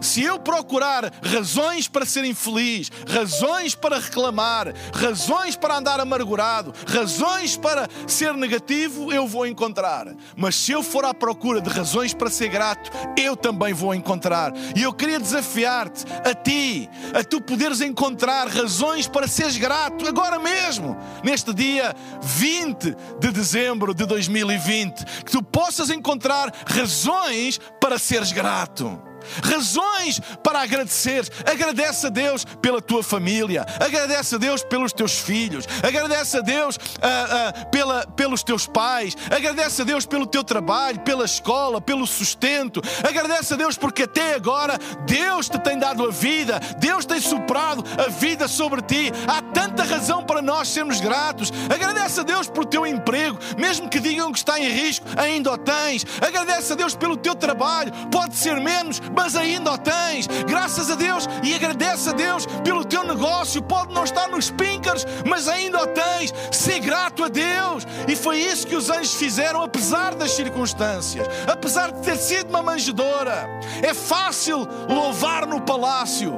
Se 0.05 0.23
eu 0.23 0.39
procurar 0.39 1.11
razões 1.23 1.89
para 1.89 2.05
ser 2.05 2.27
infeliz, 2.27 2.93
razões 3.09 3.75
para 3.75 3.99
reclamar, 3.99 4.75
razões 4.93 5.57
para 5.57 5.79
andar 5.79 5.99
amargurado, 5.99 6.75
razões 6.87 7.57
para 7.57 7.89
ser 8.07 8.35
negativo, 8.35 9.11
eu 9.11 9.27
vou 9.27 9.47
encontrar. 9.47 10.15
Mas 10.37 10.57
se 10.57 10.73
eu 10.73 10.83
for 10.83 11.07
à 11.07 11.15
procura 11.15 11.59
de 11.59 11.71
razões 11.71 12.13
para 12.13 12.29
ser 12.29 12.49
grato, 12.49 12.91
eu 13.17 13.35
também 13.35 13.73
vou 13.73 13.95
encontrar. 13.95 14.53
E 14.77 14.83
eu 14.83 14.93
queria 14.93 15.19
desafiar-te, 15.19 16.05
a 16.23 16.35
ti, 16.35 16.87
a 17.15 17.25
tu 17.25 17.41
poderes 17.41 17.81
encontrar 17.81 18.47
razões 18.47 19.09
para 19.09 19.27
seres 19.27 19.57
grato 19.57 20.07
agora 20.07 20.39
mesmo, 20.39 20.99
neste 21.25 21.55
dia 21.55 21.97
20 22.21 22.95
de 23.19 23.31
dezembro 23.31 23.95
de 23.95 24.05
2020, 24.05 25.03
que 25.25 25.33
tu 25.33 25.43
possas 25.43 25.89
encontrar 25.89 26.53
razões 26.67 27.59
para 27.81 27.99
seres 27.99 28.33
grato 28.33 29.14
razões 29.43 30.21
para 30.43 30.63
agradecer. 30.63 31.29
Agradece 31.45 32.07
a 32.07 32.11
Deus 32.11 32.45
pela 32.61 32.81
tua 32.81 33.03
família, 33.03 33.67
agradece 33.81 34.35
a 34.35 34.39
Deus 34.39 34.63
pelos 34.63 34.93
teus 34.93 35.19
filhos, 35.19 35.67
agradece 35.83 36.39
a 36.39 36.41
Deus 36.41 36.77
uh, 36.77 36.81
uh, 36.81 37.71
pela, 37.71 38.07
pelos 38.09 38.43
teus 38.43 38.67
pais, 38.67 39.17
agradece 39.31 39.83
a 39.83 39.85
Deus 39.85 40.07
pelo 40.07 40.27
teu 40.27 40.45
trabalho, 40.45 41.01
pela 41.01 41.25
escola, 41.25 41.81
pelo 41.81 42.07
sustento, 42.07 42.81
agradece 43.07 43.55
a 43.55 43.57
Deus 43.57 43.77
porque 43.77 44.05
até 44.05 44.35
agora 44.35 44.79
Deus 45.07 45.49
te 45.49 45.59
tem 45.59 45.79
dado 45.79 46.07
a 46.07 46.11
vida, 46.11 46.61
Deus 46.79 47.05
tem 47.05 47.21
soprado 47.21 47.85
a 47.99 48.09
vida 48.11 48.49
sobre 48.49 48.83
ti. 48.83 49.13
Há 49.27 49.43
tanta 49.43 49.85
razão 49.85 50.23
para 50.23 50.43
nós 50.43 50.69
sermos 50.69 51.01
gratos. 51.01 51.53
Agradece 51.73 52.21
a 52.21 52.23
Deus 52.23 52.49
pelo 52.49 52.67
teu 52.67 52.87
emprego, 52.87 53.39
mesmo 53.59 53.89
que 53.89 54.01
digam 54.01 54.33
que 54.33 54.39
está 54.39 54.59
em 54.59 54.69
risco, 54.69 55.07
ainda 55.17 55.53
o 55.53 55.59
tens. 55.59 56.05
Agradece 56.21 56.73
a 56.73 56.77
Deus 56.77 56.95
pelo 56.95 57.17
teu 57.17 57.35
trabalho, 57.35 57.93
pode 58.11 58.37
ser 58.37 58.61
menos, 58.61 59.01
mas 59.15 59.37
ainda 59.37 59.73
o 59.73 59.79
tens. 59.79 60.27
Graças 60.47 60.91
a 60.91 60.95
Deus 60.95 61.29
e 61.43 61.55
agradece 61.55 62.11
a 62.11 62.13
Deus 62.13 62.47
pelo 62.63 62.85
teu 62.85 63.05
negócio. 63.05 63.63
Pode 63.63 63.93
não 63.95 64.05
estar 64.05 64.29
nos 64.29 64.51
pinkers, 64.51 65.07
mas 65.27 65.49
ainda 65.49 65.83
o 65.83 65.87
tens. 65.87 66.33
Ser 66.51 66.81
grato 66.81 67.25
a 67.25 67.29
Deus. 67.29 67.87
E 68.09 68.17
foi 68.17 68.39
isso 68.39 68.67
que 68.67 68.77
os 68.77 68.91
anjos 68.91 69.15
fizeram, 69.15 69.63
apesar 69.63 70.15
das 70.15 70.33
circunstâncias, 70.33 71.27
apesar 71.51 71.93
de 71.93 72.01
ter 72.01 72.17
sido 72.17 72.51
uma 72.51 72.63
manjedora. 72.63 73.49
É 73.83 73.95
fácil 73.95 74.67
louvar 74.89 75.47
no 75.47 75.61
palácio, 75.61 76.35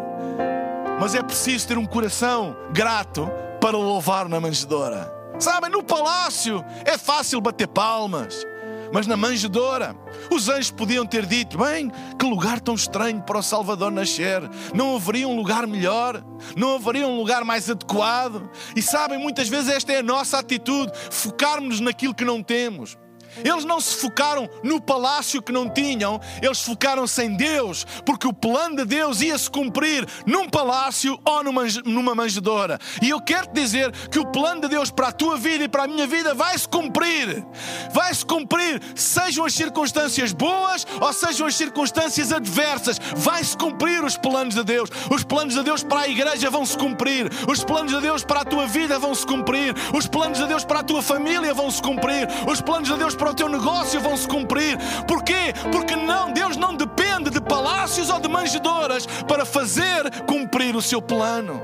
mas 1.01 1.15
é 1.15 1.23
preciso 1.23 1.69
ter 1.69 1.79
um 1.79 1.87
coração 1.87 2.57
grato 2.73 3.31
para 3.61 3.77
louvar 3.77 4.29
na 4.29 4.41
manjedora. 4.41 5.13
Sabem, 5.39 5.71
no 5.71 5.83
palácio 5.83 6.65
é 6.85 6.97
fácil 6.97 7.41
bater 7.41 7.69
palmas. 7.69 8.47
Mas 8.93 9.07
na 9.07 9.17
manjedoura, 9.17 9.97
os 10.31 10.49
anjos 10.49 10.71
podiam 10.71 11.07
ter 11.07 11.27
dito: 11.27 11.59
bem, 11.59 11.91
que 12.19 12.27
lugar 12.27 12.61
tão 12.61 12.75
estranho 12.75 13.23
para 13.23 13.39
o 13.39 13.43
Salvador 13.43 13.91
nascer. 13.91 14.43
Não 14.75 14.97
haveria 14.97 15.29
um 15.29 15.37
lugar 15.37 15.67
melhor? 15.67 16.23
Não 16.57 16.75
haveria 16.75 17.07
um 17.07 17.17
lugar 17.17 17.45
mais 17.45 17.69
adequado? 17.71 18.49
E 18.75 18.83
sabem, 18.83 19.19
muitas 19.19 19.49
vezes 19.49 19.71
esta 19.71 19.93
é 19.93 19.99
a 19.99 20.03
nossa 20.03 20.39
atitude: 20.39 20.93
focarmos 21.11 21.81
naquilo 21.81 22.15
que 22.15 22.25
não 22.25 22.43
temos. 22.43 22.97
Eles 23.45 23.65
não 23.65 23.81
se 23.81 23.97
focaram 23.97 24.49
no 24.63 24.81
palácio 24.81 25.43
que 25.43 25.53
não 25.53 25.69
tinham, 25.69 26.21
eles 26.43 26.61
focaram-se 26.61 27.23
em 27.23 27.37
Deus, 27.37 27.87
porque 28.05 28.27
o 28.27 28.33
plano 28.33 28.77
de 28.77 28.85
Deus 28.85 29.21
ia 29.21 29.37
se 29.37 29.51
cumprir 29.51 30.07
num 30.27 30.49
palácio 30.49 31.19
ou 31.25 31.43
numa 31.85 32.15
manjedoura. 32.15 32.79
E 33.03 33.11
eu 33.11 33.21
quero 33.21 33.47
te 33.49 33.55
dizer 33.55 33.93
que 34.09 34.19
o 34.19 34.27
plano 34.27 34.63
de 34.63 34.69
Deus 34.69 34.91
para 34.91 35.09
a 35.09 35.13
tua 35.13 35.37
vida 35.37 35.65
e 35.65 35.69
para 35.69 35.85
a 35.85 35.89
minha 35.89 36.07
vida 36.07 36.35
vai 36.35 36.57
se 36.57 36.69
cumprir. 36.69 37.45
Vai 37.93 38.15
se 38.15 38.25
cumprir, 38.25 38.81
sejam 38.95 39.45
as 39.45 39.55
circunstâncias 39.55 40.33
boas 40.33 40.87
ou 41.01 41.13
sejam 41.13 41.47
as 41.47 41.55
circunstâncias 41.55 42.33
adversas, 42.33 43.01
vai 43.17 43.43
se 43.43 43.57
cumprir 43.57 44.05
os 44.05 44.17
planos 44.17 44.55
de 44.55 44.65
Deus. 44.65 44.91
Os 45.11 45.23
planos 45.23 45.55
de 45.55 45.63
Deus 45.63 45.83
para 45.83 46.01
a 46.01 46.09
igreja 46.09 46.51
vão 46.51 46.65
se 46.65 46.77
cumprir, 46.77 47.31
os 47.49 47.65
planos 47.65 47.93
de 47.93 48.01
Deus 48.01 48.25
para 48.25 48.41
a 48.41 48.45
tua 48.45 48.67
vida 48.67 48.99
vão 48.99 49.15
se 49.15 49.27
cumprir, 49.27 49.75
os 49.95 50.07
planos 50.07 50.39
de 50.39 50.47
Deus 50.47 50.65
para 50.65 50.81
a 50.81 50.83
tua 50.83 51.03
família 51.03 51.53
vão 51.55 51.71
se 51.71 51.83
cumprir, 51.83 52.29
os 52.47 52.61
planos 52.61 52.89
de 52.89 52.97
Deus 52.97 53.15
para 53.15 53.26
para 53.27 53.33
o 53.33 53.35
teu 53.35 53.49
negócio 53.49 54.01
vão 54.01 54.17
se 54.17 54.29
cumprir. 54.29 54.79
Porquê? 55.09 55.53
Porque 55.73 55.97
não, 55.97 56.33
Deus 56.33 56.57
não 56.57 56.77
depende 56.77 57.29
de 57.29 57.41
palácios 57.41 58.09
ou 58.09 58.21
de 58.21 58.29
manjedoras 58.29 59.05
para 59.27 59.45
fazer 59.45 60.23
cumprir 60.27 60.77
o 60.77 60.83
seu 60.83 61.03
plano. 61.03 61.61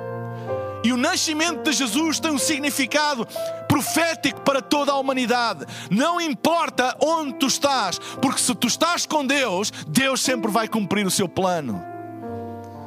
E 0.82 0.92
o 0.92 0.96
nascimento 0.96 1.62
de 1.62 1.76
Jesus 1.76 2.18
tem 2.18 2.32
um 2.32 2.38
significado 2.38 3.24
profético 3.68 4.40
para 4.40 4.60
toda 4.60 4.90
a 4.90 4.96
humanidade. 4.96 5.64
Não 5.88 6.20
importa 6.20 6.96
onde 7.00 7.34
tu 7.34 7.46
estás, 7.46 7.96
porque 8.20 8.40
se 8.40 8.52
tu 8.56 8.66
estás 8.66 9.06
com 9.06 9.24
Deus, 9.24 9.70
Deus 9.86 10.20
sempre 10.20 10.50
vai 10.50 10.66
cumprir 10.66 11.06
o 11.06 11.12
seu 11.12 11.28
plano. 11.28 11.80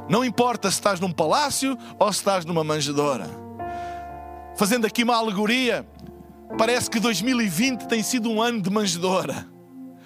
Não 0.10 0.26
importa 0.26 0.70
se 0.70 0.76
estás 0.76 1.00
num 1.00 1.14
palácio 1.14 1.78
ou 1.98 2.12
se 2.12 2.20
estás 2.20 2.44
numa 2.44 2.64
manjedoura. 2.64 3.30
Fazendo 4.58 4.86
aqui 4.86 5.04
uma 5.04 5.16
alegoria, 5.16 5.88
Parece 6.58 6.90
que 6.90 7.00
2020 7.00 7.88
tem 7.88 8.02
sido 8.02 8.30
um 8.30 8.42
ano 8.42 8.62
de 8.62 8.70
manjedora 8.70 9.56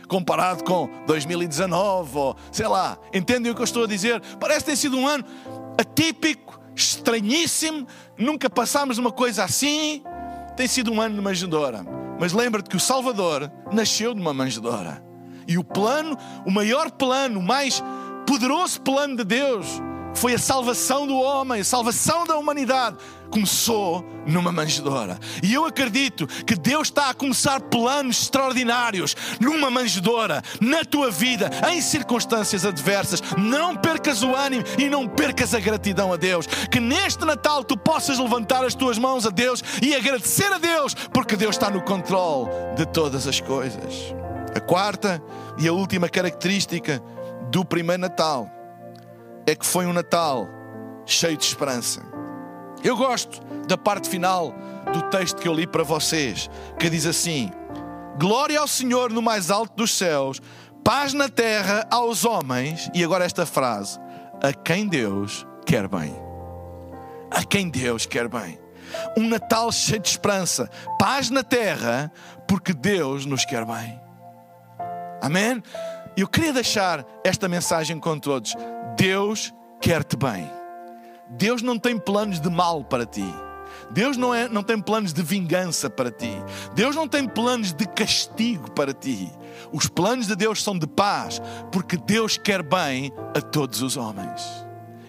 comparado 0.10 0.64
com 0.64 0.90
2019, 1.06 2.18
ou 2.18 2.36
sei 2.52 2.68
lá, 2.68 2.98
entendem 3.14 3.52
o 3.52 3.56
que 3.56 3.62
eu 3.62 3.66
estou 3.66 3.84
a 3.84 3.88
dizer? 3.88 4.20
Parece 4.40 4.66
ter 4.66 4.76
sido 4.76 4.98
um 4.98 5.08
ano 5.08 5.24
atípico, 5.80 6.60
estranhíssimo, 6.76 7.88
nunca 8.18 8.50
passámos 8.50 8.98
uma 8.98 9.12
coisa 9.12 9.44
assim. 9.44 10.04
Tem 10.58 10.68
sido 10.68 10.92
um 10.92 11.00
ano 11.00 11.16
de 11.16 11.22
manjedora. 11.22 11.86
Mas 12.20 12.34
lembra-te 12.34 12.70
que 12.70 12.76
o 12.76 12.80
Salvador 12.80 13.50
nasceu 13.72 14.14
de 14.14 14.20
uma 14.20 14.34
manjedora. 14.34 15.02
E 15.48 15.58
o 15.58 15.64
plano, 15.64 16.18
o 16.46 16.52
maior 16.52 16.92
plano, 16.92 17.40
o 17.40 17.44
mais 17.44 17.82
poderoso 18.28 18.82
plano 18.82 19.16
de 19.16 19.24
Deus, 19.24 19.66
foi 20.14 20.34
a 20.34 20.40
salvação 20.40 21.08
do 21.08 21.16
homem, 21.18 21.62
a 21.62 21.64
salvação 21.64 22.26
da 22.26 22.38
humanidade 22.38 22.98
começou 23.30 24.06
numa 24.26 24.52
manjedoura. 24.52 25.18
E 25.42 25.54
eu 25.54 25.66
acredito 25.66 26.28
que 26.28 26.56
Deus 26.56 26.88
está 26.88 27.10
a 27.10 27.14
começar 27.14 27.60
planos 27.62 28.24
extraordinários 28.24 29.16
numa 29.40 29.70
manjedoura, 29.70 30.42
na 30.60 30.84
tua 30.84 31.10
vida, 31.10 31.50
em 31.70 31.82
circunstâncias 31.82 32.66
adversas. 32.66 33.22
Não 33.38 33.76
percas 33.76 34.22
o 34.24 34.36
ânimo 34.36 34.64
e 34.78 34.90
não 34.90 35.08
percas 35.08 35.54
a 35.54 35.60
gratidão 35.60 36.14
a 36.14 36.18
Deus. 36.18 36.48
Que 36.72 36.80
neste 36.80 37.26
Natal 37.26 37.64
tu 37.64 37.78
possas 37.78 38.20
levantar 38.20 38.64
as 38.64 38.76
tuas 38.76 38.98
mãos 38.98 39.26
a 39.26 39.30
Deus 39.30 39.64
e 39.82 39.96
agradecer 39.96 40.52
a 40.52 40.58
Deus, 40.58 40.94
porque 40.94 41.36
Deus 41.36 41.56
está 41.56 41.70
no 41.70 41.82
controle 41.82 42.50
de 42.76 42.86
todas 42.86 43.28
as 43.28 43.40
coisas. 43.40 44.14
A 44.56 44.60
quarta 44.60 45.22
e 45.58 45.68
a 45.68 45.74
última 45.74 46.10
característica 46.10 47.02
do 47.52 47.64
primeiro 47.64 48.02
Natal 48.02 48.50
é 49.46 49.56
que 49.56 49.66
foi 49.66 49.86
um 49.86 49.94
Natal 49.94 50.48
cheio 51.06 51.38
de 51.38 51.44
esperança. 51.44 52.19
Eu 52.84 52.96
gosto 52.96 53.42
da 53.68 53.78
parte 53.78 54.10
final 54.10 54.54
do 54.94 55.04
texto 55.10 55.42
que 55.42 55.48
eu 55.48 55.54
li 55.54 55.68
para 55.68 55.84
vocês, 55.84 56.50
que 56.78 56.90
diz 56.90 57.06
assim: 57.06 57.52
Glória 58.20 58.60
ao 58.60 58.68
Senhor 58.68 59.12
no 59.12 59.22
mais 59.22 59.52
alto 59.52 59.76
dos 59.76 59.94
céus, 59.94 60.42
paz 60.84 61.14
na 61.14 61.30
terra 61.30 61.86
aos 61.92 62.26
homens, 62.26 62.90
e 62.94 63.04
agora 63.04 63.26
esta 63.26 63.46
frase: 63.46 64.00
a 64.42 64.54
quem 64.54 64.88
Deus 64.88 65.46
quer 65.66 65.88
bem. 65.88 66.16
A 67.32 67.44
quem 67.44 67.70
Deus 67.70 68.06
quer 68.06 68.28
bem. 68.28 68.60
Um 69.18 69.28
Natal 69.28 69.72
cheio 69.72 70.02
de 70.02 70.10
esperança, 70.10 70.70
paz 70.98 71.30
na 71.30 71.44
terra, 71.44 72.12
porque 72.48 72.74
Deus 72.74 73.26
nos 73.26 73.46
quer 73.46 73.66
bem. 73.66 74.00
Amém? 75.22 75.62
Eu 76.18 76.28
queria 76.28 76.52
deixar 76.52 77.06
esta 77.24 77.48
mensagem 77.48 78.00
com 78.00 78.18
todos. 78.18 78.56
Deus 78.98 79.54
quer-te 79.80 80.18
bem. 80.18 80.59
Deus 81.30 81.62
não 81.62 81.78
tem 81.78 81.98
planos 81.98 82.40
de 82.40 82.50
mal 82.50 82.84
para 82.84 83.06
ti. 83.06 83.26
Deus 83.92 84.18
não, 84.18 84.34
é, 84.34 84.48
não 84.48 84.62
tem 84.62 84.80
planos 84.80 85.14
de 85.14 85.22
vingança 85.22 85.90
para 85.90 86.12
ti. 86.12 86.32
Deus 86.74 86.96
não 86.96 87.08
tem 87.08 87.28
planos 87.28 87.74
de 87.74 87.88
castigo 87.88 88.72
para 88.72 88.94
ti. 88.94 89.32
Os 89.72 89.88
planos 89.88 90.28
de 90.28 90.36
Deus 90.36 90.64
são 90.64 90.78
de 90.78 90.88
paz, 90.88 91.42
porque 91.72 91.98
Deus 91.98 92.38
quer 92.38 92.62
bem 92.62 93.12
a 93.36 93.42
todos 93.42 93.82
os 93.82 93.98
homens. 93.98 94.42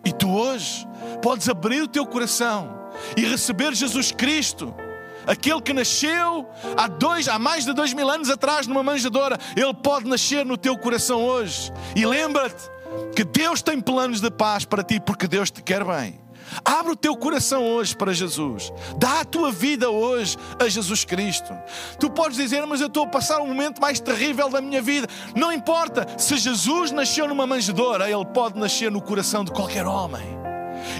E 0.05 0.12
tu 0.12 0.31
hoje 0.31 0.87
podes 1.23 1.49
abrir 1.49 1.83
o 1.83 1.89
teu 1.89 2.07
coração 2.07 2.91
e 3.17 3.23
receber 3.23 3.75
Jesus 3.75 4.12
Cristo 4.12 4.75
aquele 5.27 5.61
que 5.61 5.73
nasceu 5.73 6.49
há, 6.77 6.89
dois, 6.89 7.29
há 7.29 7.39
mais 7.39 7.65
de 7.65 7.73
dois 7.73 7.93
mil 7.93 8.11
anos 8.11 8.31
atrás 8.31 8.67
numa 8.67 8.83
manjedoura, 8.83 9.39
ele 9.57 9.75
pode 9.75 10.09
nascer 10.09 10.45
no 10.45 10.57
teu 10.57 10.77
coração 10.77 11.23
hoje. 11.23 11.73
E 11.95 12.05
lembra-te 12.05 12.71
que 13.15 13.25
Deus 13.25 13.63
tem 13.63 13.81
planos 13.81 14.21
de 14.21 14.31
paz 14.31 14.65
para 14.65 14.83
ti, 14.83 15.01
porque 15.01 15.27
Deus 15.27 15.51
te 15.51 15.63
quer 15.63 15.85
bem. 15.85 16.21
Abre 16.65 16.93
o 16.93 16.97
teu 16.97 17.17
coração 17.17 17.65
hoje 17.65 17.97
para 17.97 18.13
Jesus. 18.13 18.73
Dá 18.97 19.21
a 19.21 19.25
tua 19.25 19.53
vida 19.53 19.91
hoje 19.91 20.37
a 20.59 20.69
Jesus 20.69 21.05
Cristo. 21.05 21.53
Tu 21.99 22.11
podes 22.11 22.37
dizer, 22.37 22.67
mas 22.67 22.81
eu 22.81 22.89
estou 22.89 23.05
a 23.05 23.09
passar 23.09 23.41
um 23.41 23.47
momento 23.47 23.81
mais 23.81 24.01
terrível 24.01 24.49
da 24.49 24.61
minha 24.61 24.83
vida. 24.83 25.07
Não 25.37 25.53
importa, 25.53 26.07
se 26.19 26.37
Jesus 26.37 26.91
nasceu 26.91 27.29
numa 27.29 27.47
manjedoura, 27.47 28.11
ele 28.11 28.25
pode 28.27 28.59
nascer 28.59 28.91
no 28.91 29.01
coração 29.01 29.45
de 29.45 29.53
qualquer 29.53 29.87
homem. 29.87 30.39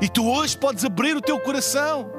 E 0.01 0.09
tu 0.09 0.29
hoje 0.29 0.57
podes 0.57 0.85
abrir 0.85 1.17
o 1.17 1.21
teu 1.21 1.39
coração 1.41 2.11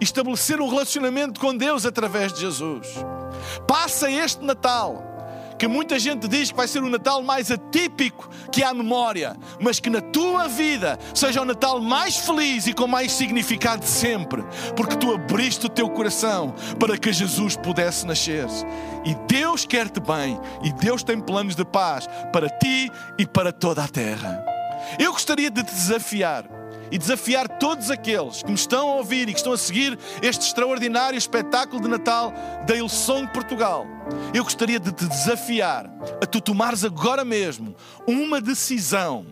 e 0.00 0.04
estabelecer 0.04 0.60
um 0.60 0.68
relacionamento 0.68 1.38
com 1.38 1.56
Deus 1.56 1.84
através 1.86 2.32
de 2.32 2.40
Jesus. 2.40 2.88
Passa 3.66 4.10
este 4.10 4.44
Natal 4.44 5.09
que 5.60 5.68
muita 5.68 5.98
gente 5.98 6.26
diz 6.26 6.50
que 6.50 6.56
vai 6.56 6.66
ser 6.66 6.82
o 6.82 6.88
Natal 6.88 7.22
mais 7.22 7.50
atípico 7.50 8.30
que 8.50 8.62
há 8.62 8.72
memória, 8.72 9.36
mas 9.60 9.78
que 9.78 9.90
na 9.90 10.00
tua 10.00 10.48
vida 10.48 10.98
seja 11.14 11.42
o 11.42 11.44
Natal 11.44 11.78
mais 11.78 12.16
feliz 12.16 12.66
e 12.66 12.72
com 12.72 12.86
mais 12.86 13.12
significado 13.12 13.82
de 13.82 13.90
sempre, 13.90 14.42
porque 14.74 14.96
tu 14.96 15.12
abriste 15.12 15.66
o 15.66 15.68
teu 15.68 15.90
coração 15.90 16.54
para 16.78 16.96
que 16.96 17.12
Jesus 17.12 17.56
pudesse 17.56 18.06
nascer. 18.06 18.46
E 19.04 19.14
Deus 19.28 19.66
quer-te 19.66 20.00
bem, 20.00 20.40
e 20.64 20.72
Deus 20.72 21.02
tem 21.02 21.20
planos 21.20 21.54
de 21.54 21.64
paz 21.66 22.08
para 22.32 22.48
ti 22.48 22.90
e 23.18 23.26
para 23.26 23.52
toda 23.52 23.84
a 23.84 23.88
terra. 23.88 24.42
Eu 24.98 25.12
gostaria 25.12 25.50
de 25.50 25.62
te 25.62 25.74
desafiar 25.74 26.59
e 26.90 26.98
desafiar 26.98 27.48
todos 27.58 27.90
aqueles 27.90 28.42
que 28.42 28.48
me 28.48 28.54
estão 28.54 28.88
a 28.90 28.94
ouvir 28.96 29.28
e 29.28 29.32
que 29.32 29.38
estão 29.38 29.52
a 29.52 29.58
seguir 29.58 29.98
este 30.22 30.46
extraordinário 30.46 31.16
espetáculo 31.16 31.80
de 31.80 31.88
Natal 31.88 32.32
da 32.66 32.76
Ilson 32.76 33.26
Portugal. 33.26 33.86
Eu 34.34 34.44
gostaria 34.44 34.80
de 34.80 34.92
te 34.92 35.06
desafiar 35.06 35.90
a 36.22 36.26
tu 36.26 36.40
tomares 36.40 36.84
agora 36.84 37.24
mesmo 37.24 37.74
uma 38.06 38.40
decisão 38.40 39.26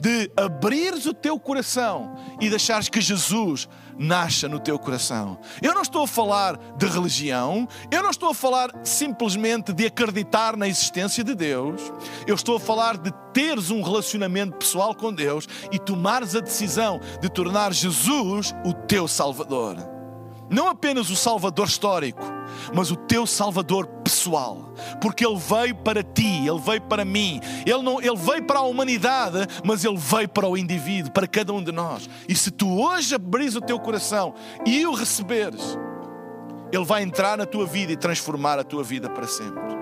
de 0.00 0.30
abrires 0.36 1.06
o 1.06 1.14
teu 1.14 1.38
coração 1.38 2.16
e 2.40 2.48
deixares 2.48 2.88
que 2.88 3.00
Jesus 3.00 3.68
nasça 3.98 4.48
no 4.48 4.60
teu 4.60 4.78
coração. 4.78 5.38
Eu 5.60 5.74
não 5.74 5.82
estou 5.82 6.04
a 6.04 6.08
falar 6.08 6.58
de 6.76 6.86
religião, 6.86 7.66
eu 7.90 8.02
não 8.02 8.10
estou 8.10 8.30
a 8.30 8.34
falar 8.34 8.70
simplesmente 8.84 9.72
de 9.72 9.86
acreditar 9.86 10.56
na 10.56 10.68
existência 10.68 11.24
de 11.24 11.34
Deus, 11.34 11.92
eu 12.26 12.34
estou 12.34 12.56
a 12.56 12.60
falar 12.60 12.96
de 12.96 13.12
teres 13.32 13.70
um 13.70 13.82
relacionamento 13.82 14.56
pessoal 14.56 14.94
com 14.94 15.12
Deus 15.12 15.48
e 15.72 15.78
tomares 15.78 16.34
a 16.34 16.40
decisão 16.40 17.00
de 17.20 17.28
tornar 17.28 17.72
Jesus 17.72 18.54
o 18.64 18.72
teu 18.72 19.08
Salvador. 19.08 19.97
Não 20.50 20.68
apenas 20.68 21.10
o 21.10 21.16
Salvador 21.16 21.66
histórico, 21.66 22.22
mas 22.74 22.90
o 22.90 22.96
teu 22.96 23.26
Salvador 23.26 23.86
pessoal, 24.02 24.72
porque 25.00 25.24
Ele 25.26 25.36
veio 25.36 25.74
para 25.74 26.02
ti, 26.02 26.46
Ele 26.46 26.58
veio 26.58 26.80
para 26.82 27.04
mim, 27.04 27.40
Ele, 27.66 27.82
não, 27.82 28.00
ele 28.00 28.16
veio 28.16 28.42
para 28.44 28.60
a 28.60 28.62
humanidade, 28.62 29.46
mas 29.64 29.84
Ele 29.84 29.96
veio 29.96 30.28
para 30.28 30.48
o 30.48 30.56
indivíduo, 30.56 31.12
para 31.12 31.26
cada 31.26 31.52
um 31.52 31.62
de 31.62 31.72
nós. 31.72 32.08
E 32.28 32.34
se 32.34 32.50
tu 32.50 32.80
hoje 32.80 33.14
abris 33.14 33.56
o 33.56 33.60
teu 33.60 33.78
coração 33.78 34.34
e 34.64 34.86
o 34.86 34.94
receberes, 34.94 35.78
Ele 36.72 36.84
vai 36.84 37.02
entrar 37.02 37.36
na 37.36 37.44
tua 37.44 37.66
vida 37.66 37.92
e 37.92 37.96
transformar 37.96 38.58
a 38.58 38.64
tua 38.64 38.82
vida 38.82 39.08
para 39.10 39.26
sempre. 39.26 39.76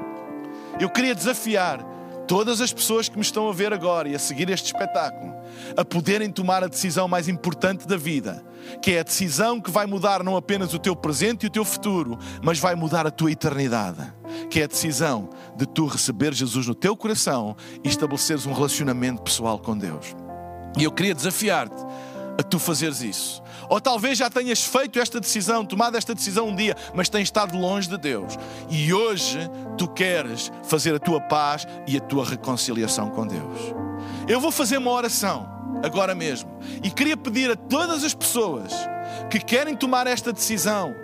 Eu 0.80 0.90
queria 0.90 1.14
desafiar 1.14 1.95
todas 2.26 2.60
as 2.60 2.72
pessoas 2.72 3.08
que 3.08 3.16
me 3.16 3.22
estão 3.22 3.48
a 3.48 3.52
ver 3.52 3.72
agora 3.72 4.08
e 4.08 4.14
a 4.14 4.18
seguir 4.18 4.50
este 4.50 4.66
espetáculo 4.66 5.36
a 5.76 5.84
poderem 5.84 6.30
tomar 6.30 6.62
a 6.62 6.68
decisão 6.68 7.08
mais 7.08 7.28
importante 7.28 7.86
da 7.86 7.96
vida, 7.96 8.44
que 8.82 8.92
é 8.92 9.00
a 9.00 9.02
decisão 9.02 9.60
que 9.60 9.70
vai 9.70 9.86
mudar 9.86 10.22
não 10.22 10.36
apenas 10.36 10.74
o 10.74 10.78
teu 10.78 10.94
presente 10.94 11.44
e 11.44 11.46
o 11.46 11.50
teu 11.50 11.64
futuro, 11.64 12.18
mas 12.42 12.58
vai 12.58 12.74
mudar 12.74 13.06
a 13.06 13.10
tua 13.10 13.32
eternidade, 13.32 14.12
que 14.50 14.60
é 14.60 14.64
a 14.64 14.68
decisão 14.68 15.30
de 15.56 15.66
tu 15.66 15.86
receber 15.86 16.34
Jesus 16.34 16.66
no 16.66 16.74
teu 16.74 16.96
coração 16.96 17.56
e 17.82 17.88
estabeleceres 17.88 18.46
um 18.46 18.52
relacionamento 18.52 19.22
pessoal 19.22 19.58
com 19.58 19.76
Deus. 19.76 20.14
E 20.78 20.84
eu 20.84 20.92
queria 20.92 21.14
desafiar-te 21.14 21.82
a 22.38 22.42
tu 22.42 22.58
fazeres 22.58 23.00
isso. 23.00 23.42
Ou 23.68 23.80
talvez 23.80 24.18
já 24.18 24.30
tenhas 24.30 24.64
feito 24.64 24.98
esta 24.98 25.20
decisão, 25.20 25.64
tomado 25.64 25.96
esta 25.96 26.14
decisão 26.14 26.48
um 26.48 26.54
dia, 26.54 26.76
mas 26.94 27.08
tens 27.08 27.24
estado 27.24 27.56
longe 27.56 27.88
de 27.88 27.98
Deus. 27.98 28.38
E 28.68 28.92
hoje 28.92 29.38
tu 29.76 29.88
queres 29.88 30.50
fazer 30.64 30.94
a 30.94 30.98
tua 30.98 31.20
paz 31.20 31.66
e 31.86 31.96
a 31.96 32.00
tua 32.00 32.24
reconciliação 32.24 33.10
com 33.10 33.26
Deus. 33.26 33.74
Eu 34.28 34.40
vou 34.40 34.50
fazer 34.50 34.78
uma 34.78 34.90
oração 34.90 35.48
agora 35.82 36.14
mesmo. 36.14 36.50
E 36.82 36.90
queria 36.90 37.16
pedir 37.16 37.50
a 37.50 37.56
todas 37.56 38.04
as 38.04 38.14
pessoas 38.14 38.72
que 39.30 39.40
querem 39.40 39.76
tomar 39.76 40.06
esta 40.06 40.32
decisão 40.32 40.94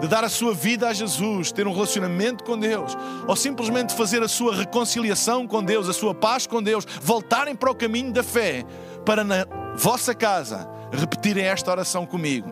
de 0.00 0.08
dar 0.08 0.24
a 0.24 0.30
sua 0.30 0.54
vida 0.54 0.88
a 0.88 0.94
Jesus, 0.94 1.52
ter 1.52 1.66
um 1.66 1.74
relacionamento 1.74 2.42
com 2.42 2.58
Deus, 2.58 2.96
ou 3.28 3.36
simplesmente 3.36 3.94
fazer 3.94 4.22
a 4.22 4.28
sua 4.28 4.56
reconciliação 4.56 5.46
com 5.46 5.62
Deus, 5.62 5.88
a 5.88 5.92
sua 5.92 6.14
paz 6.14 6.46
com 6.46 6.62
Deus, 6.62 6.86
voltarem 7.02 7.54
para 7.54 7.70
o 7.70 7.74
caminho 7.74 8.10
da 8.10 8.22
fé, 8.22 8.64
para 9.04 9.22
na 9.22 9.46
vossa 9.76 10.14
casa 10.14 10.66
repetirem 10.92 11.44
esta 11.44 11.70
oração 11.70 12.06
comigo. 12.06 12.50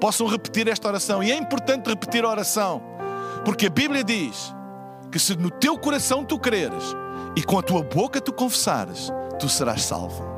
Possam 0.00 0.26
repetir 0.26 0.68
esta 0.68 0.88
oração, 0.88 1.22
e 1.22 1.30
é 1.30 1.36
importante 1.36 1.88
repetir 1.88 2.24
a 2.24 2.28
oração, 2.28 2.82
porque 3.44 3.66
a 3.66 3.70
Bíblia 3.70 4.04
diz 4.04 4.54
que 5.10 5.18
se 5.18 5.36
no 5.36 5.50
teu 5.50 5.78
coração 5.78 6.24
tu 6.24 6.38
creres 6.38 6.84
e 7.36 7.42
com 7.42 7.58
a 7.58 7.62
tua 7.62 7.82
boca 7.82 8.20
tu 8.20 8.32
confessares, 8.32 9.10
tu 9.38 9.48
serás 9.48 9.82
salvo. 9.82 10.34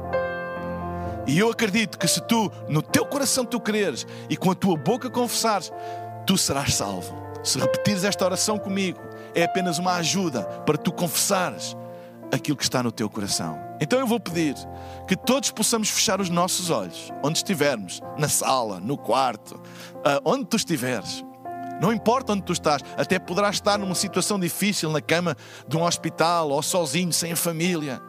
E 1.26 1.38
eu 1.38 1.50
acredito 1.50 1.98
que 1.98 2.06
se 2.06 2.20
tu, 2.20 2.52
no 2.68 2.80
teu 2.80 3.04
coração, 3.04 3.44
tu 3.44 3.58
creres 3.58 4.06
e 4.30 4.36
com 4.36 4.50
a 4.50 4.54
tua 4.54 4.76
boca 4.76 5.10
confessares, 5.10 5.72
tu 6.24 6.38
serás 6.38 6.74
salvo. 6.74 7.14
Se 7.42 7.58
repetires 7.58 8.04
esta 8.04 8.24
oração 8.24 8.58
comigo, 8.58 9.00
é 9.34 9.44
apenas 9.44 9.78
uma 9.78 9.94
ajuda 9.94 10.42
para 10.64 10.78
tu 10.78 10.92
confessares 10.92 11.76
aquilo 12.32 12.56
que 12.56 12.62
está 12.62 12.82
no 12.82 12.92
teu 12.92 13.10
coração. 13.10 13.65
Então 13.80 13.98
eu 13.98 14.06
vou 14.06 14.18
pedir 14.18 14.54
que 15.06 15.16
todos 15.16 15.50
possamos 15.50 15.90
fechar 15.90 16.20
os 16.20 16.30
nossos 16.30 16.70
olhos, 16.70 17.12
onde 17.22 17.38
estivermos, 17.38 18.00
na 18.16 18.28
sala, 18.28 18.80
no 18.80 18.96
quarto, 18.96 19.60
ah, 20.04 20.20
onde 20.24 20.46
tu 20.46 20.56
estiveres. 20.56 21.24
Não 21.80 21.92
importa 21.92 22.32
onde 22.32 22.42
tu 22.42 22.52
estás, 22.52 22.82
até 22.96 23.18
poderás 23.18 23.56
estar 23.56 23.78
numa 23.78 23.94
situação 23.94 24.40
difícil 24.40 24.90
na 24.90 25.00
cama 25.00 25.36
de 25.68 25.76
um 25.76 25.82
hospital 25.82 26.50
ou 26.50 26.62
sozinho, 26.62 27.12
sem 27.12 27.32
a 27.32 27.36
família. 27.36 28.00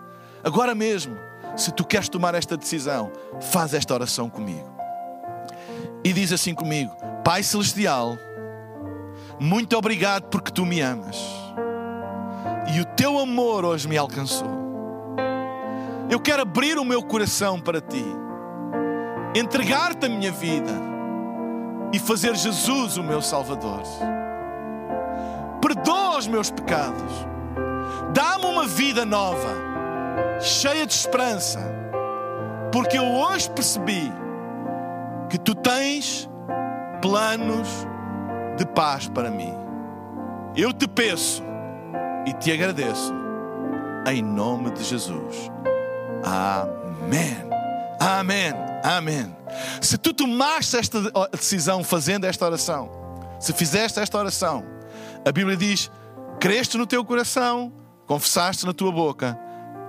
Agora 0.44 0.74
mesmo, 0.74 1.18
se 1.58 1.72
tu 1.72 1.84
queres 1.84 2.08
tomar 2.08 2.34
esta 2.34 2.56
decisão, 2.56 3.12
faz 3.42 3.74
esta 3.74 3.94
oração 3.94 4.30
comigo. 4.30 4.78
E 6.04 6.14
diz 6.14 6.32
assim 6.32 6.56
comigo: 6.56 6.96
Pai 7.26 7.44
Celestial, 7.44 8.18
muito 9.38 9.76
obrigado 9.78 10.30
porque 10.30 10.52
tu 10.52 10.66
me 10.66 10.80
amas. 10.80 11.18
E 12.74 12.80
o 12.80 12.86
teu 12.86 13.20
amor 13.20 13.66
hoje 13.66 13.88
me 13.88 13.98
alcançou. 13.98 14.67
Eu 16.10 16.20
quero 16.20 16.42
abrir 16.42 16.78
o 16.78 16.86
meu 16.86 17.04
coração 17.04 17.60
para 17.60 17.82
ti, 17.82 18.06
entregar-te 19.36 20.06
a 20.06 20.10
minha 20.10 20.32
vida 20.32 20.72
e 21.92 22.00
fazer 22.00 22.36
Jesus 22.36 22.98
o 22.98 23.04
meu 23.04 23.22
Salvador. 23.22 23.82
Perdoa 25.62 26.18
os 26.18 26.28
meus 26.28 26.50
pecados, 26.50 27.12
dá-me 28.14 28.46
uma 28.46 28.66
vida 28.66 29.06
nova 29.06 29.50
cheia 30.40 30.86
de 30.86 30.94
esperança, 30.94 31.60
porque 32.72 32.98
eu 32.98 33.06
hoje 33.06 33.50
percebi 33.50 34.12
que 35.30 35.38
tu 35.38 35.54
tens 35.54 36.30
planos 37.02 37.68
de 38.56 38.66
paz 38.66 39.10
para 39.10 39.30
mim. 39.30 39.54
Eu 40.56 40.72
te 40.72 40.88
peço, 40.88 41.44
e 42.28 42.34
te 42.34 42.52
agradeço. 42.52 43.14
Em 44.06 44.22
nome 44.22 44.72
de 44.72 44.84
Jesus. 44.84 45.50
Amém. 46.28 47.38
Amém. 48.00 48.54
Amém. 48.84 49.36
Se 49.82 49.98
tu 49.98 50.14
tomaste 50.14 50.76
esta 50.76 51.00
decisão 51.32 51.84
fazendo 51.84 52.26
esta 52.26 52.46
oração, 52.46 52.90
se 53.40 53.54
fizeste 53.54 54.00
esta 54.00 54.18
oração, 54.18 54.66
a 55.26 55.32
Bíblia 55.32 55.56
diz: 55.56 55.90
creste 56.38 56.78
no 56.78 56.86
teu 56.86 57.06
coração, 57.06 57.72
confessaste 58.06 58.66
na 58.66 58.74
tua 58.74 58.92
boca, 58.92 59.40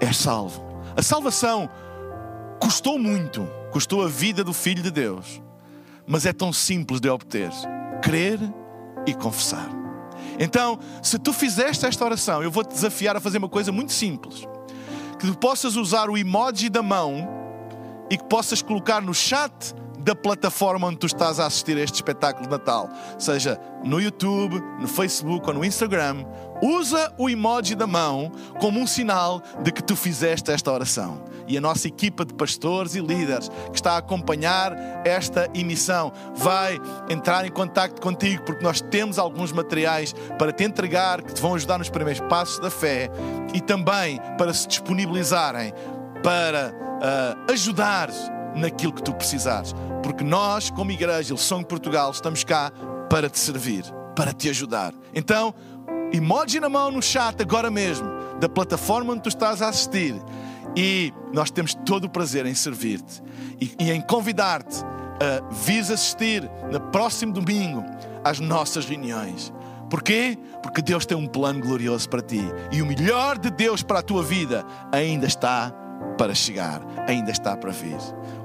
és 0.01 0.17
salvo. 0.17 0.63
A 0.97 1.03
salvação 1.03 1.69
custou 2.61 2.99
muito, 2.99 3.49
custou 3.73 4.05
a 4.05 4.09
vida 4.09 4.45
do 4.45 4.53
Filho 4.53 4.83
de 4.83 4.93
Deus, 4.93 5.43
mas 6.07 6.25
é 6.25 6.33
tão 6.33 6.53
simples 6.53 7.01
de 7.01 7.09
obter: 7.09 7.51
crer 8.01 8.39
e 9.07 9.13
confessar. 9.13 9.69
Então, 10.39 10.79
se 11.03 11.19
tu 11.19 11.33
fizeste 11.33 11.85
esta 11.85 12.05
oração, 12.05 12.45
eu 12.45 12.51
vou-te 12.51 12.73
desafiar 12.73 13.17
a 13.17 13.21
fazer 13.21 13.39
uma 13.39 13.49
coisa 13.49 13.73
muito 13.73 13.93
simples: 13.93 14.47
que 15.19 15.27
tu 15.27 15.37
possas 15.37 15.77
usar 15.77 16.09
o 16.09 16.17
emoji 16.17 16.69
da 16.69 16.83
mão 16.83 17.29
e 18.11 18.17
que 18.17 18.25
possas 18.25 18.63
colocar 18.63 19.01
no 19.01 19.13
chat 19.13 19.75
da 19.99 20.15
plataforma 20.15 20.87
onde 20.87 20.97
tu 20.97 21.07
estás 21.07 21.39
a 21.39 21.47
assistir 21.47 21.77
a 21.77 21.81
este 21.81 21.97
espetáculo 21.97 22.45
de 22.45 22.51
Natal, 22.51 22.89
seja 23.19 23.61
no 23.85 24.01
YouTube, 24.01 24.59
no 24.81 24.89
Facebook 24.89 25.47
ou 25.47 25.55
no 25.55 25.65
Instagram, 25.65 26.25
usa 26.63 27.13
o 27.19 27.29
emoji 27.29 27.75
da 27.75 27.87
mão 27.87 28.33
como 28.61 28.81
um 28.81 28.87
sinal 28.87 29.43
de 29.63 29.71
que 29.71 29.83
tu 29.83 29.95
fizeste 29.95 30.51
esta 30.51 30.73
oração. 30.73 31.25
E 31.49 31.57
a 31.57 31.61
nossa 31.61 31.89
equipa 31.89 32.25
de 32.25 32.35
pastores 32.35 32.95
e 32.95 33.01
líderes 33.01 33.49
que 33.71 33.77
está 33.77 33.93
a 33.93 33.99
acompanhar 33.99 34.73
esta 35.05 35.49
emissão 35.55 36.13
vai 36.37 36.79
entrar 37.09 37.47
em 37.47 37.51
contato 37.51 38.01
contigo 38.01 38.43
porque 38.45 38.63
nós 38.63 38.81
temos 38.81 39.19
alguns 39.19 39.51
materiais 39.51 40.15
para 40.39 40.53
te 40.53 40.65
entregar 40.65 41.23
que 41.23 41.33
te 41.33 41.41
vão 41.41 41.55
ajudar 41.55 41.79
nos 41.79 41.89
primeiros 41.89 42.21
passos 42.29 42.59
da 42.61 42.71
fé 42.71 43.11
e 43.55 43.61
também 43.61 44.21
para 44.37 44.53
se 44.53 44.69
disponibilizarem 44.69 45.73
para 46.23 46.73
uh, 46.73 47.53
ajudar 47.53 48.11
naquilo 48.55 48.93
que 48.93 49.03
tu 49.03 49.15
precisares. 49.15 49.75
Porque 50.03 50.25
nós, 50.25 50.71
como 50.71 50.91
Igreja 50.91 51.37
São 51.37 51.63
Portugal, 51.63 52.11
estamos 52.11 52.45
cá 52.45 52.73
para 53.09 53.29
te 53.31 53.39
servir, 53.39 53.85
para 54.15 54.33
te 54.33 54.49
ajudar. 54.51 54.93
Então, 55.15 55.55
emoji 56.13 56.61
na 56.61 56.69
mão 56.69 56.91
no 56.91 57.03
chat 57.03 57.41
agora 57.41 57.71
mesmo, 57.71 58.09
da 58.41 58.49
plataforma 58.49 59.13
onde 59.13 59.23
tu 59.23 59.29
estás 59.29 59.63
a 59.63 59.69
assistir. 59.69 60.15
E 60.77 61.13
nós 61.33 61.51
temos 61.51 61.75
todo 61.75 62.05
o 62.05 62.09
prazer 62.09 62.47
em 62.47 62.55
servir-te 62.55 63.23
e, 63.61 63.75
e, 63.79 63.91
em 63.91 64.01
convidar-te 64.01 64.85
a 65.21 65.53
vir 65.53 65.81
assistir 65.81 66.49
no 66.71 66.81
próximo 66.81 67.33
domingo 67.33 67.85
às 68.25 68.39
nossas 68.39 68.87
reuniões. 68.87 69.53
Porquê? 69.91 70.39
Porque 70.63 70.83
Deus 70.83 71.07
tem 71.07 71.17
um 71.17 71.27
plano 71.27 71.61
glorioso 71.61 72.09
para 72.09 72.21
ti 72.21 72.43
e 72.71 72.83
o 72.83 72.87
melhor 72.87 73.39
de 73.39 73.51
Deus 73.51 73.83
para 73.83 74.01
a 74.01 74.03
tua 74.03 74.23
vida 74.23 74.65
ainda 74.93 75.27
está 75.27 75.73
para 76.17 76.35
chegar, 76.35 76.83
ainda 77.07 77.31
está 77.31 77.57
para 77.57 77.71
vir. 77.71 77.97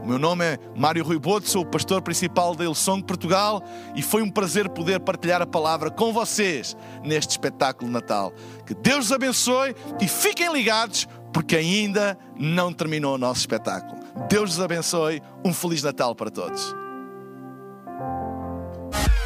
O 0.02 0.08
meu 0.08 0.20
nome 0.20 0.46
é 0.46 0.60
Mário 0.76 1.04
Rui 1.04 1.18
Boto, 1.18 1.50
sou 1.50 1.64
o 1.64 1.66
pastor 1.66 2.02
principal 2.02 2.56
da 2.56 2.64
Ilsong 2.64 3.04
Portugal 3.04 3.64
e 3.96 4.02
foi 4.02 4.22
um 4.22 4.30
prazer 4.30 4.70
poder 4.70 5.00
partilhar 5.00 5.42
a 5.42 5.48
palavra 5.48 5.90
com 5.90 6.14
vocês 6.14 6.76
neste 7.04 7.32
espetáculo 7.32 7.88
de 7.88 7.94
Natal. 7.94 8.34
Que 8.66 8.74
Deus 8.74 9.06
os 9.06 9.12
abençoe 9.12 9.76
e 10.02 10.08
fiquem 10.08 10.52
ligados 10.52 11.08
porque 11.34 11.56
ainda 11.56 12.18
não 12.40 12.72
terminou 12.72 13.16
o 13.16 13.18
nosso 13.18 13.42
espetáculo. 13.42 14.02
Deus 14.30 14.54
os 14.54 14.60
abençoe, 14.60 15.22
um 15.44 15.54
Feliz 15.54 15.82
Natal 15.84 16.16
para 16.16 16.30
todos. 16.30 16.74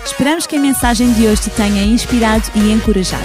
Esperamos 0.06 0.48
que 0.48 0.56
a 0.56 0.60
mensagem 0.60 1.12
de 1.13 1.28
hoje 1.28 1.43
te 1.43 1.50
tenha 1.52 1.84
inspirado 1.84 2.50
e 2.56 2.72
encorajado. 2.72 3.24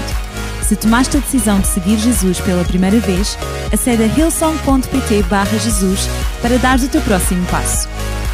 Se 0.67 0.77
tomaste 0.77 1.17
a 1.17 1.21
decisão 1.21 1.61
de 1.61 1.67
seguir 1.67 1.99
Jesus 1.99 2.41
pela 2.41 2.65
primeira 2.65 2.99
vez, 2.99 3.37
acede 3.73 4.03
a 4.03 4.07
hillsong.pt 4.07 5.23
Jesus 5.59 6.09
para 6.41 6.59
dar 6.59 6.79
o 6.79 6.89
teu 6.89 7.01
próximo 7.03 7.47
passo. 7.47 7.89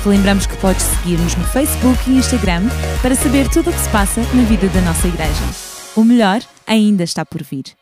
Lembramos 0.04 0.46
que 0.46 0.56
podes 0.58 0.82
seguir-nos 0.82 1.34
no 1.36 1.44
Facebook 1.44 1.98
e 2.08 2.16
Instagram 2.16 2.62
para 3.02 3.14
saber 3.14 3.48
tudo 3.48 3.70
o 3.70 3.72
que 3.72 3.80
se 3.80 3.88
passa 3.90 4.20
na 4.34 4.42
vida 4.44 4.68
da 4.68 4.80
nossa 4.80 5.08
igreja. 5.08 5.44
O 5.96 6.04
melhor 6.04 6.40
ainda 6.66 7.02
está 7.02 7.24
por 7.26 7.42
vir. 7.42 7.77